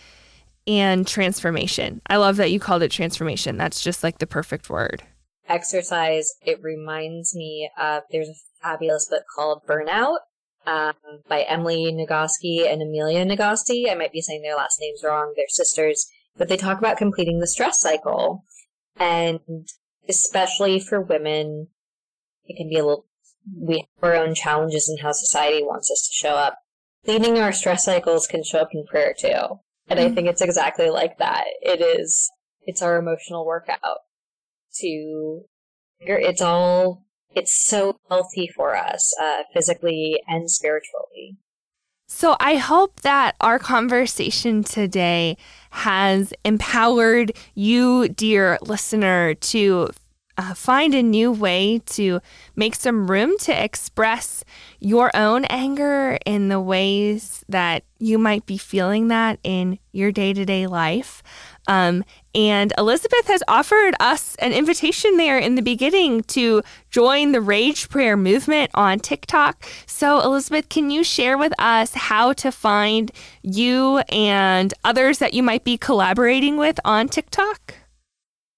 and 0.67 1.07
transformation. 1.07 2.01
I 2.07 2.17
love 2.17 2.37
that 2.37 2.51
you 2.51 2.59
called 2.59 2.83
it 2.83 2.91
transformation. 2.91 3.57
That's 3.57 3.81
just 3.81 4.03
like 4.03 4.17
the 4.17 4.27
perfect 4.27 4.69
word. 4.69 5.03
Exercise, 5.47 6.33
it 6.41 6.61
reminds 6.61 7.35
me 7.35 7.69
of 7.79 8.03
there's 8.11 8.29
a 8.29 8.33
fabulous 8.61 9.07
book 9.07 9.23
called 9.33 9.61
Burnout 9.67 10.17
um, 10.65 10.93
by 11.27 11.41
Emily 11.41 11.91
Nagoski 11.93 12.71
and 12.71 12.81
Amelia 12.81 13.25
Nagoski. 13.25 13.89
I 13.89 13.95
might 13.95 14.11
be 14.11 14.21
saying 14.21 14.41
their 14.41 14.55
last 14.55 14.79
names 14.79 15.01
wrong. 15.03 15.33
They're 15.35 15.45
sisters, 15.47 16.07
but 16.37 16.47
they 16.47 16.57
talk 16.57 16.77
about 16.77 16.97
completing 16.97 17.39
the 17.39 17.47
stress 17.47 17.79
cycle. 17.79 18.43
And 18.97 19.39
especially 20.07 20.79
for 20.79 21.01
women, 21.01 21.67
it 22.45 22.57
can 22.57 22.69
be 22.69 22.77
a 22.77 22.85
little, 22.85 23.05
we 23.59 23.77
have 23.79 24.03
our 24.03 24.15
own 24.15 24.33
challenges 24.33 24.89
in 24.89 25.03
how 25.03 25.11
society 25.11 25.63
wants 25.63 25.91
us 25.91 26.07
to 26.07 26.13
show 26.13 26.35
up. 26.35 26.59
Leading 27.05 27.39
our 27.39 27.51
stress 27.51 27.85
cycles 27.85 28.27
can 28.27 28.43
show 28.43 28.59
up 28.59 28.69
in 28.73 28.85
prayer 28.85 29.13
too. 29.17 29.59
And 29.87 29.99
I 29.99 30.05
mm-hmm. 30.05 30.15
think 30.15 30.27
it's 30.27 30.41
exactly 30.41 30.89
like 30.89 31.19
that. 31.19 31.43
It 31.61 31.81
is, 31.81 32.31
it's 32.63 32.81
our 32.81 32.97
emotional 32.97 33.45
workout 33.45 33.99
to, 34.79 35.41
it's 35.99 36.41
all 36.41 37.04
it's 37.35 37.53
so 37.53 37.99
healthy 38.09 38.47
for 38.55 38.75
us 38.75 39.13
uh, 39.21 39.43
physically 39.53 40.21
and 40.27 40.49
spiritually. 40.49 41.37
So 42.07 42.35
I 42.39 42.55
hope 42.55 43.01
that 43.01 43.35
our 43.41 43.57
conversation 43.57 44.63
today 44.63 45.37
has 45.71 46.33
empowered 46.43 47.33
you, 47.55 48.07
dear 48.09 48.59
listener, 48.61 49.33
to 49.33 49.89
uh, 50.37 50.53
find 50.53 50.93
a 50.93 51.01
new 51.01 51.31
way 51.31 51.81
to 51.85 52.19
make 52.55 52.75
some 52.75 53.09
room 53.09 53.37
to 53.39 53.63
express 53.63 54.43
your 54.79 55.09
own 55.15 55.45
anger 55.45 56.17
in 56.25 56.49
the 56.49 56.59
ways 56.59 57.43
that 57.47 57.83
you 57.99 58.17
might 58.17 58.45
be 58.45 58.57
feeling 58.57 59.07
that 59.07 59.39
in 59.43 59.79
your 59.91 60.11
day 60.11 60.33
to 60.33 60.45
day 60.45 60.67
life. 60.67 61.23
Um, 61.67 62.03
and 62.35 62.73
Elizabeth 62.77 63.27
has 63.27 63.41
offered 63.47 63.95
us 63.99 64.35
an 64.35 64.51
invitation 64.51 65.15
there 65.15 65.39
in 65.39 65.55
the 65.55 65.61
beginning 65.61 66.21
to 66.23 66.61
join 66.89 67.31
the 67.31 67.39
Rage 67.39 67.89
Prayer 67.89 68.17
movement 68.17 68.71
on 68.73 68.99
TikTok. 68.99 69.65
So, 69.85 70.19
Elizabeth, 70.19 70.67
can 70.67 70.89
you 70.89 71.03
share 71.03 71.37
with 71.37 71.53
us 71.57 71.93
how 71.93 72.33
to 72.33 72.51
find 72.51 73.11
you 73.41 73.99
and 74.09 74.73
others 74.83 75.19
that 75.19 75.33
you 75.33 75.41
might 75.41 75.63
be 75.63 75.77
collaborating 75.77 76.57
with 76.57 76.77
on 76.83 77.07
TikTok? 77.07 77.75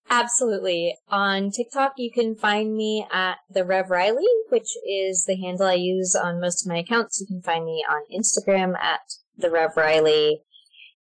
Absolutely. 0.09 0.95
On 1.09 1.51
TikTok, 1.51 1.93
you 1.97 2.11
can 2.11 2.35
find 2.35 2.75
me 2.75 3.05
at 3.11 3.37
the 3.49 3.65
Rev 3.65 3.89
Riley, 3.91 4.25
which 4.49 4.69
is 4.89 5.25
the 5.25 5.35
handle 5.35 5.67
I 5.67 5.73
use 5.73 6.15
on 6.15 6.39
most 6.39 6.65
of 6.65 6.71
my 6.71 6.79
accounts. 6.79 7.19
You 7.19 7.27
can 7.27 7.41
find 7.41 7.65
me 7.65 7.85
on 7.87 8.03
Instagram 8.11 8.75
at 8.79 9.01
the 9.37 9.51
Rev 9.51 9.75
Riley 9.75 10.43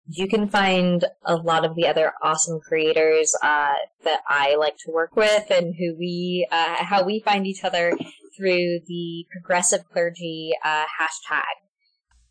you 0.08 0.28
can 0.28 0.48
find 0.48 1.04
a 1.24 1.36
lot 1.36 1.64
of 1.64 1.74
the 1.76 1.86
other 1.86 2.12
awesome 2.22 2.60
creators 2.60 3.34
uh, 3.42 3.74
that 4.04 4.20
I 4.28 4.56
like 4.56 4.76
to 4.78 4.90
work 4.90 5.16
with 5.16 5.50
and 5.50 5.74
who 5.78 5.96
we, 5.98 6.46
uh, 6.50 6.76
how 6.84 7.04
we 7.04 7.20
find 7.20 7.46
each 7.46 7.64
other 7.64 7.96
through 8.36 8.80
the 8.86 9.26
progressive 9.30 9.88
clergy 9.92 10.52
uh, 10.64 10.84
hashtag. 11.00 11.42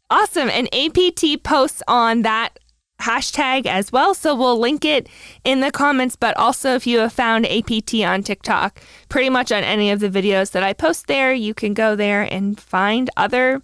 Awesome. 0.09 0.49
And 0.49 0.67
APT 0.75 1.43
posts 1.43 1.81
on 1.87 2.23
that 2.23 2.59
hashtag 3.01 3.65
as 3.65 3.91
well. 3.91 4.13
So 4.13 4.35
we'll 4.35 4.59
link 4.59 4.85
it 4.85 5.09
in 5.43 5.61
the 5.61 5.71
comments. 5.71 6.15
But 6.15 6.35
also, 6.37 6.75
if 6.75 6.85
you 6.85 6.99
have 6.99 7.13
found 7.13 7.45
APT 7.47 7.95
on 7.95 8.23
TikTok, 8.23 8.81
pretty 9.09 9.29
much 9.29 9.51
on 9.51 9.63
any 9.63 9.91
of 9.91 9.99
the 9.99 10.09
videos 10.09 10.51
that 10.51 10.63
I 10.63 10.73
post 10.73 11.07
there, 11.07 11.33
you 11.33 11.53
can 11.53 11.73
go 11.73 11.95
there 11.95 12.21
and 12.21 12.59
find 12.59 13.09
other 13.17 13.61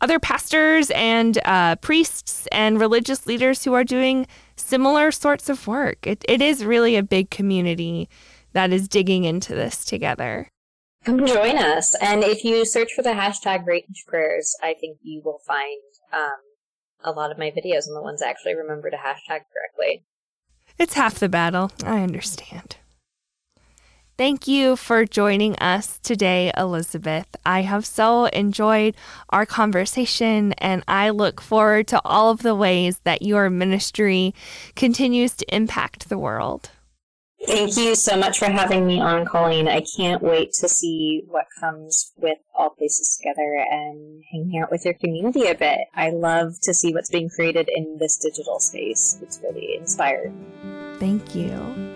other 0.00 0.18
pastors 0.18 0.90
and 0.92 1.38
uh, 1.44 1.76
priests 1.76 2.46
and 2.52 2.80
religious 2.80 3.26
leaders 3.26 3.64
who 3.64 3.74
are 3.74 3.84
doing 3.84 4.26
similar 4.56 5.10
sorts 5.10 5.48
of 5.48 5.66
work. 5.66 6.06
It, 6.06 6.24
it 6.28 6.40
is 6.40 6.64
really 6.64 6.96
a 6.96 7.02
big 7.02 7.30
community 7.30 8.08
that 8.52 8.72
is 8.72 8.88
digging 8.88 9.24
into 9.24 9.54
this 9.54 9.84
together. 9.84 10.48
Come 11.04 11.26
join 11.26 11.56
us. 11.56 11.94
And 12.00 12.22
if 12.22 12.44
you 12.44 12.64
search 12.64 12.92
for 12.94 13.02
the 13.02 13.10
hashtag 13.10 13.66
Rage 13.66 14.04
Prayers, 14.06 14.54
I 14.62 14.74
think 14.74 14.98
you 15.02 15.22
will 15.24 15.40
find 15.46 15.80
um, 16.12 16.40
a 17.02 17.10
lot 17.12 17.30
of 17.30 17.38
my 17.38 17.50
videos 17.50 17.86
and 17.86 17.96
the 17.96 18.02
ones 18.02 18.22
I 18.22 18.28
actually 18.28 18.54
remember 18.54 18.90
to 18.90 18.96
hashtag 18.96 19.42
correctly. 19.52 20.04
It's 20.78 20.94
half 20.94 21.18
the 21.18 21.28
battle. 21.28 21.72
I 21.84 22.02
understand. 22.02 22.76
Thank 24.20 24.46
you 24.46 24.76
for 24.76 25.06
joining 25.06 25.56
us 25.60 25.98
today, 25.98 26.52
Elizabeth. 26.54 27.26
I 27.46 27.62
have 27.62 27.86
so 27.86 28.26
enjoyed 28.26 28.94
our 29.30 29.46
conversation, 29.46 30.52
and 30.58 30.84
I 30.86 31.08
look 31.08 31.40
forward 31.40 31.88
to 31.88 32.02
all 32.04 32.30
of 32.30 32.42
the 32.42 32.54
ways 32.54 33.00
that 33.04 33.22
your 33.22 33.48
ministry 33.48 34.34
continues 34.76 35.34
to 35.36 35.46
impact 35.54 36.10
the 36.10 36.18
world. 36.18 36.68
Thank 37.46 37.78
you 37.78 37.94
so 37.94 38.14
much 38.18 38.38
for 38.38 38.44
having 38.44 38.86
me 38.86 39.00
on, 39.00 39.24
Colleen. 39.24 39.66
I 39.68 39.86
can't 39.96 40.20
wait 40.20 40.52
to 40.60 40.68
see 40.68 41.22
what 41.26 41.46
comes 41.58 42.12
with 42.18 42.36
All 42.54 42.68
Places 42.68 43.16
Together 43.16 43.64
and 43.70 44.22
hanging 44.30 44.60
out 44.60 44.70
with 44.70 44.84
your 44.84 44.92
community 44.92 45.46
a 45.46 45.54
bit. 45.54 45.78
I 45.94 46.10
love 46.10 46.60
to 46.64 46.74
see 46.74 46.92
what's 46.92 47.08
being 47.08 47.30
created 47.30 47.70
in 47.74 47.96
this 47.98 48.18
digital 48.18 48.60
space. 48.60 49.18
It's 49.22 49.40
really 49.42 49.76
inspired. 49.76 50.34
Thank 50.98 51.34
you. 51.34 51.89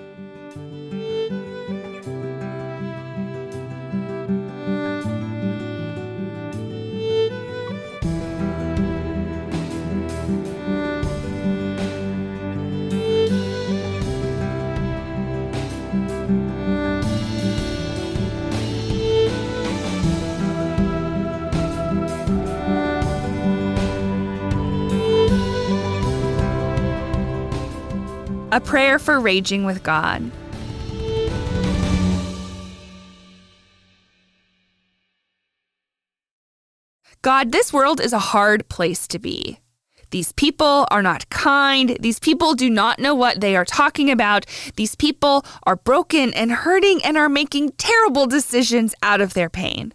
a 28.54 28.60
prayer 28.60 29.00
for 29.00 29.18
raging 29.18 29.64
with 29.64 29.82
God. 29.82 30.30
God, 37.20 37.50
this 37.50 37.72
world 37.72 38.00
is 38.00 38.12
a 38.12 38.20
hard 38.20 38.68
place 38.68 39.08
to 39.08 39.18
be. 39.18 39.58
These 40.10 40.30
people 40.32 40.86
are 40.92 41.02
not 41.02 41.28
kind. 41.30 41.96
These 41.98 42.20
people 42.20 42.54
do 42.54 42.70
not 42.70 43.00
know 43.00 43.12
what 43.12 43.40
they 43.40 43.56
are 43.56 43.64
talking 43.64 44.08
about. 44.08 44.46
These 44.76 44.94
people 44.94 45.44
are 45.64 45.74
broken 45.74 46.32
and 46.32 46.52
hurting 46.52 47.00
and 47.04 47.16
are 47.16 47.28
making 47.28 47.72
terrible 47.72 48.28
decisions 48.28 48.94
out 49.02 49.20
of 49.20 49.34
their 49.34 49.50
pain. 49.50 49.92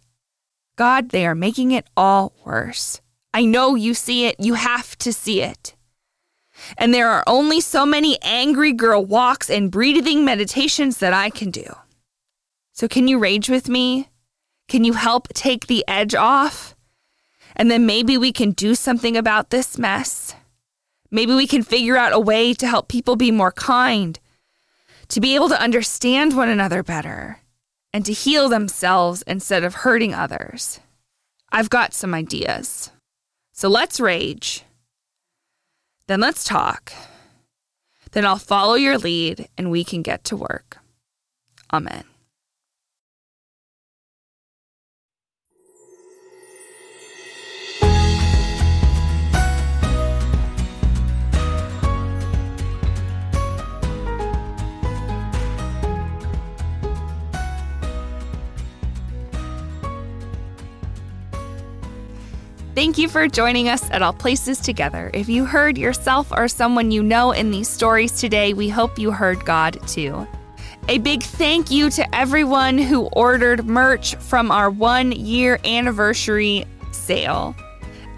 God, 0.75 1.11
they 1.11 1.25
are 1.25 1.35
making 1.35 1.71
it 1.71 1.87
all 1.95 2.33
worse. 2.43 2.99
I 3.33 3.45
know 3.45 3.75
you 3.75 3.93
see 3.93 4.25
it. 4.25 4.35
You 4.37 4.55
have 4.55 4.97
to 4.97 5.13
see 5.13 5.41
it. 5.41 5.75
And 6.77 6.93
there 6.93 7.09
are 7.09 7.23
only 7.27 7.61
so 7.61 7.85
many 7.85 8.17
angry 8.21 8.73
girl 8.73 9.03
walks 9.03 9.49
and 9.49 9.71
breathing 9.71 10.23
meditations 10.23 10.97
that 10.97 11.13
I 11.13 11.29
can 11.29 11.51
do. 11.51 11.75
So, 12.73 12.87
can 12.87 13.07
you 13.07 13.19
rage 13.19 13.49
with 13.49 13.67
me? 13.67 14.09
Can 14.67 14.83
you 14.83 14.93
help 14.93 15.27
take 15.29 15.67
the 15.67 15.83
edge 15.87 16.15
off? 16.15 16.75
And 17.55 17.69
then 17.69 17.85
maybe 17.85 18.17
we 18.17 18.31
can 18.31 18.51
do 18.51 18.75
something 18.75 19.17
about 19.17 19.49
this 19.49 19.77
mess. 19.77 20.35
Maybe 21.11 21.33
we 21.33 21.47
can 21.47 21.63
figure 21.63 21.97
out 21.97 22.13
a 22.13 22.19
way 22.19 22.53
to 22.53 22.67
help 22.67 22.87
people 22.87 23.15
be 23.15 23.31
more 23.31 23.51
kind, 23.51 24.19
to 25.07 25.19
be 25.19 25.35
able 25.35 25.49
to 25.49 25.61
understand 25.61 26.37
one 26.37 26.49
another 26.49 26.83
better, 26.83 27.39
and 27.91 28.05
to 28.05 28.13
heal 28.13 28.47
themselves 28.47 29.23
instead 29.23 29.63
of 29.63 29.75
hurting 29.75 30.13
others. 30.13 30.79
I've 31.51 31.69
got 31.69 31.93
some 31.95 32.13
ideas. 32.13 32.91
So 33.51 33.67
let's 33.67 33.99
rage. 33.99 34.63
Then 36.09 36.21
let's 36.21 36.43
talk. 36.43 36.91
Then 38.13 38.25
I'll 38.25 38.39
follow 38.39 38.73
your 38.73 38.97
lead 38.97 39.47
and 39.59 39.69
we 39.69 39.83
can 39.83 40.01
get 40.01 40.23
to 40.23 40.35
work. 40.35 40.79
Amen. 41.71 42.03
Thank 62.79 62.97
you 62.97 63.09
for 63.09 63.27
joining 63.27 63.67
us 63.67 63.91
at 63.91 64.01
All 64.01 64.13
Places 64.13 64.57
Together. 64.57 65.11
If 65.13 65.27
you 65.27 65.43
heard 65.43 65.77
yourself 65.77 66.31
or 66.31 66.47
someone 66.47 66.91
you 66.91 67.03
know 67.03 67.33
in 67.33 67.51
these 67.51 67.67
stories 67.67 68.13
today, 68.13 68.53
we 68.53 68.69
hope 68.69 68.97
you 68.97 69.11
heard 69.11 69.43
God 69.43 69.85
too. 69.85 70.25
A 70.87 70.97
big 70.99 71.21
thank 71.21 71.71
you 71.71 71.89
to 71.89 72.15
everyone 72.15 72.77
who 72.77 73.07
ordered 73.07 73.65
merch 73.65 74.15
from 74.15 74.49
our 74.49 74.69
one 74.69 75.11
year 75.11 75.59
anniversary 75.65 76.63
sale. 76.93 77.53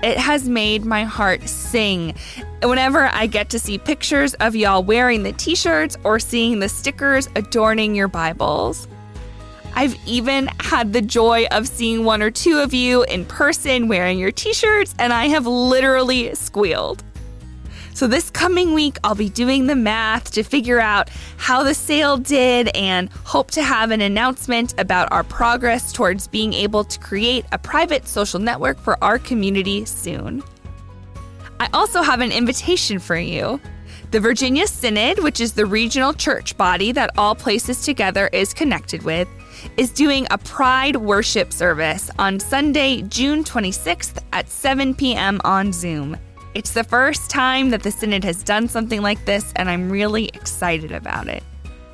It 0.03 0.19
has 0.19 0.47
made 0.47 0.85
my 0.85 1.05
heart 1.05 1.49
sing 1.49 2.13
whenever 2.61 3.05
I 3.05 3.25
get 3.25 3.49
to 3.49 3.59
see 3.59 3.79
pictures 3.79 4.35
of 4.35 4.55
y'all 4.55 4.83
wearing 4.83 5.23
the 5.23 5.33
t 5.33 5.55
shirts 5.55 5.97
or 6.03 6.19
seeing 6.19 6.59
the 6.59 6.69
stickers 6.69 7.27
adorning 7.35 7.95
your 7.95 8.09
Bibles. 8.09 8.87
I've 9.73 9.95
even 10.05 10.47
had 10.59 10.93
the 10.93 11.01
joy 11.01 11.45
of 11.51 11.67
seeing 11.67 12.03
one 12.03 12.21
or 12.21 12.31
two 12.31 12.59
of 12.59 12.73
you 12.73 13.03
in 13.03 13.25
person 13.25 13.87
wearing 13.87 14.19
your 14.19 14.31
t 14.31 14.53
shirts, 14.53 14.93
and 14.99 15.13
I 15.13 15.27
have 15.27 15.47
literally 15.47 16.35
squealed. 16.35 17.03
So, 17.93 18.07
this 18.07 18.29
coming 18.29 18.73
week, 18.73 18.97
I'll 19.03 19.15
be 19.15 19.29
doing 19.29 19.67
the 19.67 19.75
math 19.75 20.31
to 20.31 20.43
figure 20.43 20.79
out 20.79 21.09
how 21.37 21.63
the 21.63 21.73
sale 21.73 22.17
did 22.17 22.69
and 22.75 23.09
hope 23.25 23.51
to 23.51 23.63
have 23.63 23.91
an 23.91 24.01
announcement 24.01 24.73
about 24.79 25.11
our 25.11 25.23
progress 25.23 25.91
towards 25.91 26.27
being 26.27 26.53
able 26.53 26.83
to 26.83 26.99
create 26.99 27.45
a 27.51 27.57
private 27.57 28.07
social 28.07 28.39
network 28.39 28.79
for 28.79 29.01
our 29.03 29.19
community 29.19 29.85
soon. 29.85 30.41
I 31.59 31.69
also 31.73 32.01
have 32.01 32.21
an 32.21 32.31
invitation 32.31 32.97
for 32.97 33.17
you. 33.17 33.59
The 34.11 34.19
Virginia 34.19 34.67
Synod, 34.67 35.19
which 35.19 35.39
is 35.39 35.53
the 35.53 35.65
regional 35.65 36.11
church 36.11 36.57
body 36.57 36.91
that 36.91 37.11
All 37.17 37.35
Places 37.35 37.85
Together 37.85 38.29
is 38.33 38.53
connected 38.53 39.03
with, 39.03 39.27
is 39.77 39.91
doing 39.91 40.27
a 40.31 40.37
Pride 40.37 40.95
worship 40.95 41.53
service 41.53 42.09
on 42.19 42.39
Sunday, 42.39 43.01
June 43.03 43.43
26th 43.43 44.23
at 44.33 44.49
7 44.49 44.95
p.m. 44.95 45.39
on 45.43 45.71
Zoom. 45.71 46.17
It's 46.53 46.71
the 46.71 46.83
first 46.83 47.29
time 47.29 47.69
that 47.69 47.83
the 47.83 47.91
Synod 47.91 48.23
has 48.23 48.43
done 48.43 48.67
something 48.67 49.01
like 49.01 49.23
this, 49.25 49.53
and 49.55 49.69
I'm 49.69 49.89
really 49.89 50.25
excited 50.33 50.91
about 50.91 51.27
it. 51.27 51.43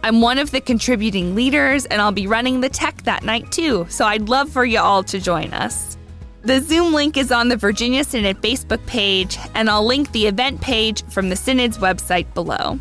I'm 0.03 0.21
one 0.21 0.39
of 0.39 0.51
the 0.51 0.61
contributing 0.61 1.35
leaders, 1.35 1.85
and 1.85 2.01
I'll 2.01 2.11
be 2.11 2.27
running 2.27 2.61
the 2.61 2.69
tech 2.69 3.03
that 3.03 3.23
night 3.23 3.51
too, 3.51 3.85
so 3.89 4.05
I'd 4.05 4.29
love 4.29 4.49
for 4.49 4.65
you 4.65 4.79
all 4.79 5.03
to 5.03 5.19
join 5.19 5.53
us. 5.53 5.97
The 6.43 6.61
Zoom 6.61 6.93
link 6.93 7.17
is 7.17 7.31
on 7.31 7.49
the 7.49 7.57
Virginia 7.57 8.03
Synod 8.03 8.41
Facebook 8.41 8.85
page, 8.85 9.37
and 9.53 9.69
I'll 9.69 9.85
link 9.85 10.11
the 10.11 10.27
event 10.27 10.61
page 10.61 11.03
from 11.07 11.29
the 11.29 11.35
Synod's 11.35 11.77
website 11.77 12.33
below. 12.33 12.79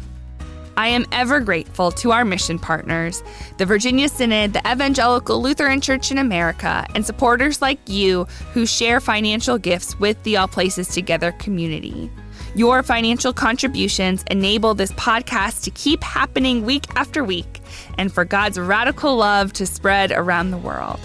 I 0.77 0.89
am 0.89 1.07
ever 1.11 1.41
grateful 1.41 1.91
to 1.93 2.13
our 2.13 2.25
mission 2.25 2.59
partners, 2.59 3.23
the 3.57 3.65
Virginia 3.65 4.11
Synod, 4.11 4.53
the 4.53 4.71
Evangelical 4.71 5.41
Lutheran 5.41 5.81
Church 5.81 6.11
in 6.11 6.19
America, 6.19 6.87
and 6.95 7.05
supporters 7.05 7.63
like 7.63 7.79
you 7.89 8.25
who 8.53 8.67
share 8.67 9.01
financial 9.01 9.57
gifts 9.57 9.99
with 9.99 10.23
the 10.23 10.37
All 10.37 10.49
Places 10.49 10.89
Together 10.89 11.33
community. 11.33 12.11
Your 12.55 12.83
financial 12.83 13.33
contributions 13.33 14.23
enable 14.31 14.75
this 14.75 14.93
podcast 14.93 15.65
to 15.65 15.71
keep 15.71 16.03
happening 16.03 16.65
week 16.65 16.85
after 16.95 17.25
week 17.25 17.61
and 17.97 18.13
for 18.13 18.27
God's 18.27 18.59
radical 18.59 19.17
love 19.17 19.55
to 19.55 19.67
spread 19.67 20.13
around 20.13 20.51
the 20.51 20.59
world. 20.59 21.01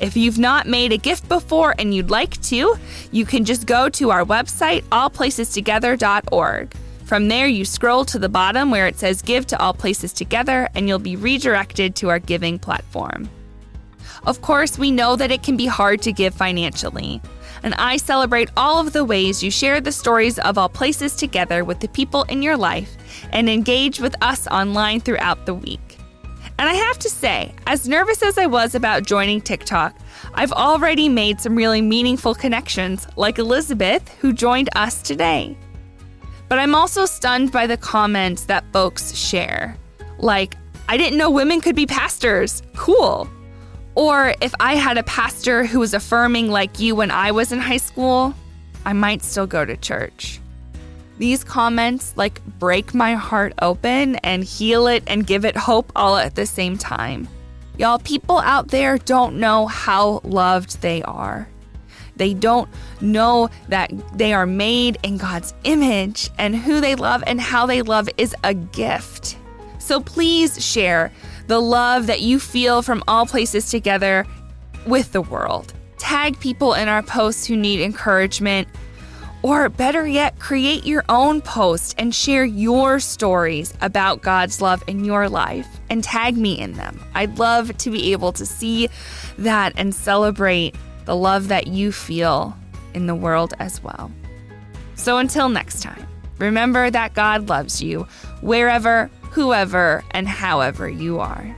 If 0.00 0.16
you've 0.16 0.38
not 0.38 0.66
made 0.66 0.92
a 0.92 0.96
gift 0.96 1.28
before 1.28 1.74
and 1.78 1.92
you'd 1.92 2.10
like 2.10 2.40
to, 2.42 2.76
you 3.10 3.26
can 3.26 3.44
just 3.44 3.66
go 3.66 3.88
to 3.90 4.10
our 4.10 4.24
website, 4.24 4.82
allplacestogether.org. 4.84 6.76
From 7.10 7.26
there, 7.26 7.48
you 7.48 7.64
scroll 7.64 8.04
to 8.04 8.20
the 8.20 8.28
bottom 8.28 8.70
where 8.70 8.86
it 8.86 8.96
says 8.96 9.20
Give 9.20 9.44
to 9.48 9.58
All 9.58 9.74
Places 9.74 10.12
Together, 10.12 10.68
and 10.76 10.86
you'll 10.86 11.00
be 11.00 11.16
redirected 11.16 11.96
to 11.96 12.08
our 12.08 12.20
giving 12.20 12.56
platform. 12.56 13.28
Of 14.28 14.42
course, 14.42 14.78
we 14.78 14.92
know 14.92 15.16
that 15.16 15.32
it 15.32 15.42
can 15.42 15.56
be 15.56 15.66
hard 15.66 16.02
to 16.02 16.12
give 16.12 16.32
financially, 16.32 17.20
and 17.64 17.74
I 17.74 17.96
celebrate 17.96 18.50
all 18.56 18.78
of 18.78 18.92
the 18.92 19.04
ways 19.04 19.42
you 19.42 19.50
share 19.50 19.80
the 19.80 19.90
stories 19.90 20.38
of 20.38 20.56
All 20.56 20.68
Places 20.68 21.16
Together 21.16 21.64
with 21.64 21.80
the 21.80 21.88
people 21.88 22.22
in 22.28 22.42
your 22.42 22.56
life 22.56 22.96
and 23.32 23.50
engage 23.50 23.98
with 23.98 24.14
us 24.22 24.46
online 24.46 25.00
throughout 25.00 25.46
the 25.46 25.54
week. 25.54 25.98
And 26.60 26.68
I 26.68 26.74
have 26.74 27.00
to 27.00 27.10
say, 27.10 27.52
as 27.66 27.88
nervous 27.88 28.22
as 28.22 28.38
I 28.38 28.46
was 28.46 28.76
about 28.76 29.02
joining 29.02 29.40
TikTok, 29.40 29.96
I've 30.34 30.52
already 30.52 31.08
made 31.08 31.40
some 31.40 31.56
really 31.56 31.82
meaningful 31.82 32.36
connections, 32.36 33.08
like 33.16 33.40
Elizabeth, 33.40 34.08
who 34.20 34.32
joined 34.32 34.68
us 34.76 35.02
today. 35.02 35.58
But 36.50 36.58
I'm 36.58 36.74
also 36.74 37.06
stunned 37.06 37.52
by 37.52 37.68
the 37.68 37.76
comments 37.76 38.46
that 38.46 38.64
folks 38.72 39.14
share. 39.14 39.76
Like, 40.18 40.56
I 40.88 40.96
didn't 40.96 41.16
know 41.16 41.30
women 41.30 41.60
could 41.60 41.76
be 41.76 41.86
pastors. 41.86 42.64
Cool. 42.74 43.30
Or 43.94 44.34
if 44.40 44.52
I 44.58 44.74
had 44.74 44.98
a 44.98 45.04
pastor 45.04 45.64
who 45.64 45.78
was 45.78 45.94
affirming 45.94 46.50
like 46.50 46.80
you 46.80 46.96
when 46.96 47.12
I 47.12 47.30
was 47.30 47.52
in 47.52 47.60
high 47.60 47.76
school, 47.76 48.34
I 48.84 48.94
might 48.94 49.22
still 49.22 49.46
go 49.46 49.64
to 49.64 49.76
church. 49.76 50.40
These 51.18 51.44
comments 51.44 52.14
like 52.16 52.44
break 52.58 52.94
my 52.94 53.14
heart 53.14 53.52
open 53.62 54.16
and 54.16 54.42
heal 54.42 54.88
it 54.88 55.04
and 55.06 55.24
give 55.24 55.44
it 55.44 55.56
hope 55.56 55.92
all 55.94 56.16
at 56.16 56.34
the 56.34 56.46
same 56.46 56.76
time. 56.76 57.28
Y'all, 57.78 58.00
people 58.00 58.38
out 58.38 58.68
there 58.68 58.98
don't 58.98 59.38
know 59.38 59.68
how 59.68 60.20
loved 60.24 60.82
they 60.82 61.00
are. 61.04 61.48
They 62.20 62.34
don't 62.34 62.68
know 63.00 63.48
that 63.68 63.90
they 64.12 64.34
are 64.34 64.44
made 64.44 64.98
in 65.02 65.16
God's 65.16 65.54
image 65.64 66.28
and 66.36 66.54
who 66.54 66.82
they 66.82 66.94
love 66.94 67.24
and 67.26 67.40
how 67.40 67.64
they 67.64 67.80
love 67.80 68.10
is 68.18 68.36
a 68.44 68.52
gift. 68.52 69.38
So 69.78 70.02
please 70.02 70.62
share 70.62 71.12
the 71.46 71.58
love 71.58 72.08
that 72.08 72.20
you 72.20 72.38
feel 72.38 72.82
from 72.82 73.02
all 73.08 73.24
places 73.24 73.70
together 73.70 74.26
with 74.86 75.12
the 75.12 75.22
world. 75.22 75.72
Tag 75.96 76.38
people 76.40 76.74
in 76.74 76.88
our 76.88 77.02
posts 77.02 77.46
who 77.46 77.56
need 77.56 77.80
encouragement. 77.80 78.68
Or 79.42 79.70
better 79.70 80.06
yet, 80.06 80.38
create 80.38 80.84
your 80.84 81.04
own 81.08 81.40
post 81.40 81.94
and 81.96 82.14
share 82.14 82.44
your 82.44 83.00
stories 83.00 83.72
about 83.80 84.20
God's 84.20 84.60
love 84.60 84.84
in 84.86 85.06
your 85.06 85.30
life 85.30 85.66
and 85.88 86.04
tag 86.04 86.36
me 86.36 86.58
in 86.58 86.74
them. 86.74 87.02
I'd 87.14 87.38
love 87.38 87.74
to 87.78 87.90
be 87.90 88.12
able 88.12 88.32
to 88.32 88.44
see 88.44 88.90
that 89.38 89.72
and 89.78 89.94
celebrate 89.94 90.74
the 91.10 91.16
love 91.16 91.48
that 91.48 91.66
you 91.66 91.90
feel 91.90 92.56
in 92.94 93.08
the 93.08 93.14
world 93.16 93.52
as 93.58 93.82
well. 93.82 94.12
So 94.94 95.18
until 95.18 95.48
next 95.48 95.82
time, 95.82 96.06
remember 96.38 96.88
that 96.88 97.14
God 97.14 97.48
loves 97.48 97.82
you 97.82 98.06
wherever, 98.42 99.10
whoever, 99.32 100.04
and 100.12 100.28
however 100.28 100.88
you 100.88 101.18
are. 101.18 101.56